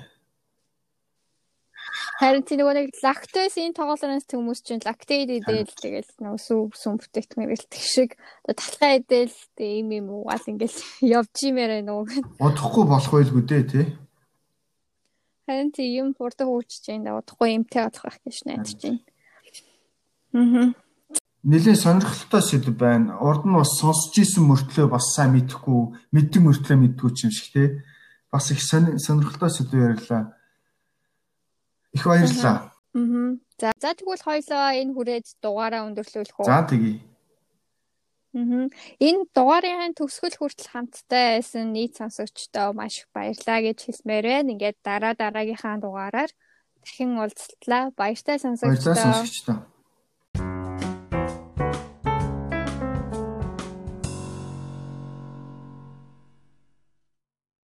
Харин 2.20 2.44
тийм 2.44 2.60
нөгөө 2.60 2.74
нэг 2.76 2.88
лактозын 3.00 3.72
тоглоомоос 3.72 4.28
хүмүүс 4.28 4.60
чинь 4.60 4.84
лактейд 4.84 5.32
идэл 5.40 5.64
тэгэл 5.64 6.12
нөгөө 6.20 6.40
сүм 6.44 6.68
сүм 6.76 7.00
бүтээгдэхүүн 7.00 7.46
ирэлтэх 7.48 7.80
шиг. 7.80 8.10
Талхаа 8.44 9.00
идэл 9.00 9.32
тийм 9.56 9.88
юм 9.96 10.06
угаал 10.20 10.44
ингээл 10.44 10.78
явж 11.16 11.36
имээр 11.48 11.80
нөгөө. 11.80 12.44
Удахгүй 12.44 12.84
болох 12.84 13.12
байлгүй 13.16 13.42
дээ 13.48 13.64
тий 13.72 13.86
Харин 15.50 15.74
тийм 15.74 15.90
юм 15.98 16.08
хурдан 16.14 16.46
хөгжиж 16.46 16.86
байна. 16.86 17.18
Удахгүй 17.18 17.58
юмтай 17.58 17.90
болох 17.90 18.06
байх 18.06 18.22
гэж 18.22 18.38
найдаж 18.46 18.78
байна. 18.78 19.02
Аа. 20.30 20.70
Нилээ 21.42 21.74
сонирхолтой 21.74 22.42
сэдв 22.46 22.70
байна. 22.78 23.18
Урд 23.18 23.42
нь 23.50 23.58
бас 23.58 23.74
сонсч 23.82 24.14
исэн 24.22 24.46
мөртлөө 24.46 24.86
бас 24.94 25.10
сайн 25.10 25.34
мэдэхгүй, 25.34 25.98
мэддэг 26.14 26.42
мөртлөө 26.46 26.76
мэддгүй 26.78 27.10
юм 27.26 27.32
шиг 27.34 27.50
те. 27.50 27.82
Бас 28.30 28.46
их 28.54 28.62
сонирхолтой 28.62 29.50
сэдв 29.50 29.74
ярьлаа. 29.74 30.38
Их 31.98 32.06
баярлалаа. 32.06 32.70
Аа. 32.94 33.34
За 33.58 33.74
за 33.74 33.90
тэгвэл 33.98 34.22
хоёлоо 34.22 34.70
энэ 34.70 34.94
хүрээд 34.94 35.26
дугаараа 35.42 35.82
өндөрлүүлэх 35.90 36.38
үү? 36.38 36.46
За 36.46 36.62
тэгье. 36.62 37.02
Энэ 38.32 39.26
дугаарын 39.34 39.94
төгсгөл 39.98 40.38
хүртэл 40.38 40.70
хамттай 40.70 41.42
байсан 41.42 41.74
нийт 41.74 41.98
сонсогчдоо 41.98 42.70
маш 42.78 43.02
их 43.02 43.06
баярлалаа 43.10 43.58
гэж 43.66 43.78
хэлмээр 43.90 44.26
байна. 44.30 44.52
Ингээд 44.54 44.78
дараа 44.86 45.14
дараагийнхаа 45.18 45.82
дугаараар 45.82 46.30
дахин 46.78 47.18
уулзтлаа. 47.18 47.90
Баяртай 47.98 48.38
сонсогчдоо. 48.38 48.94
Баяртай 48.94 49.02
сонсогчдоо. 49.02 49.58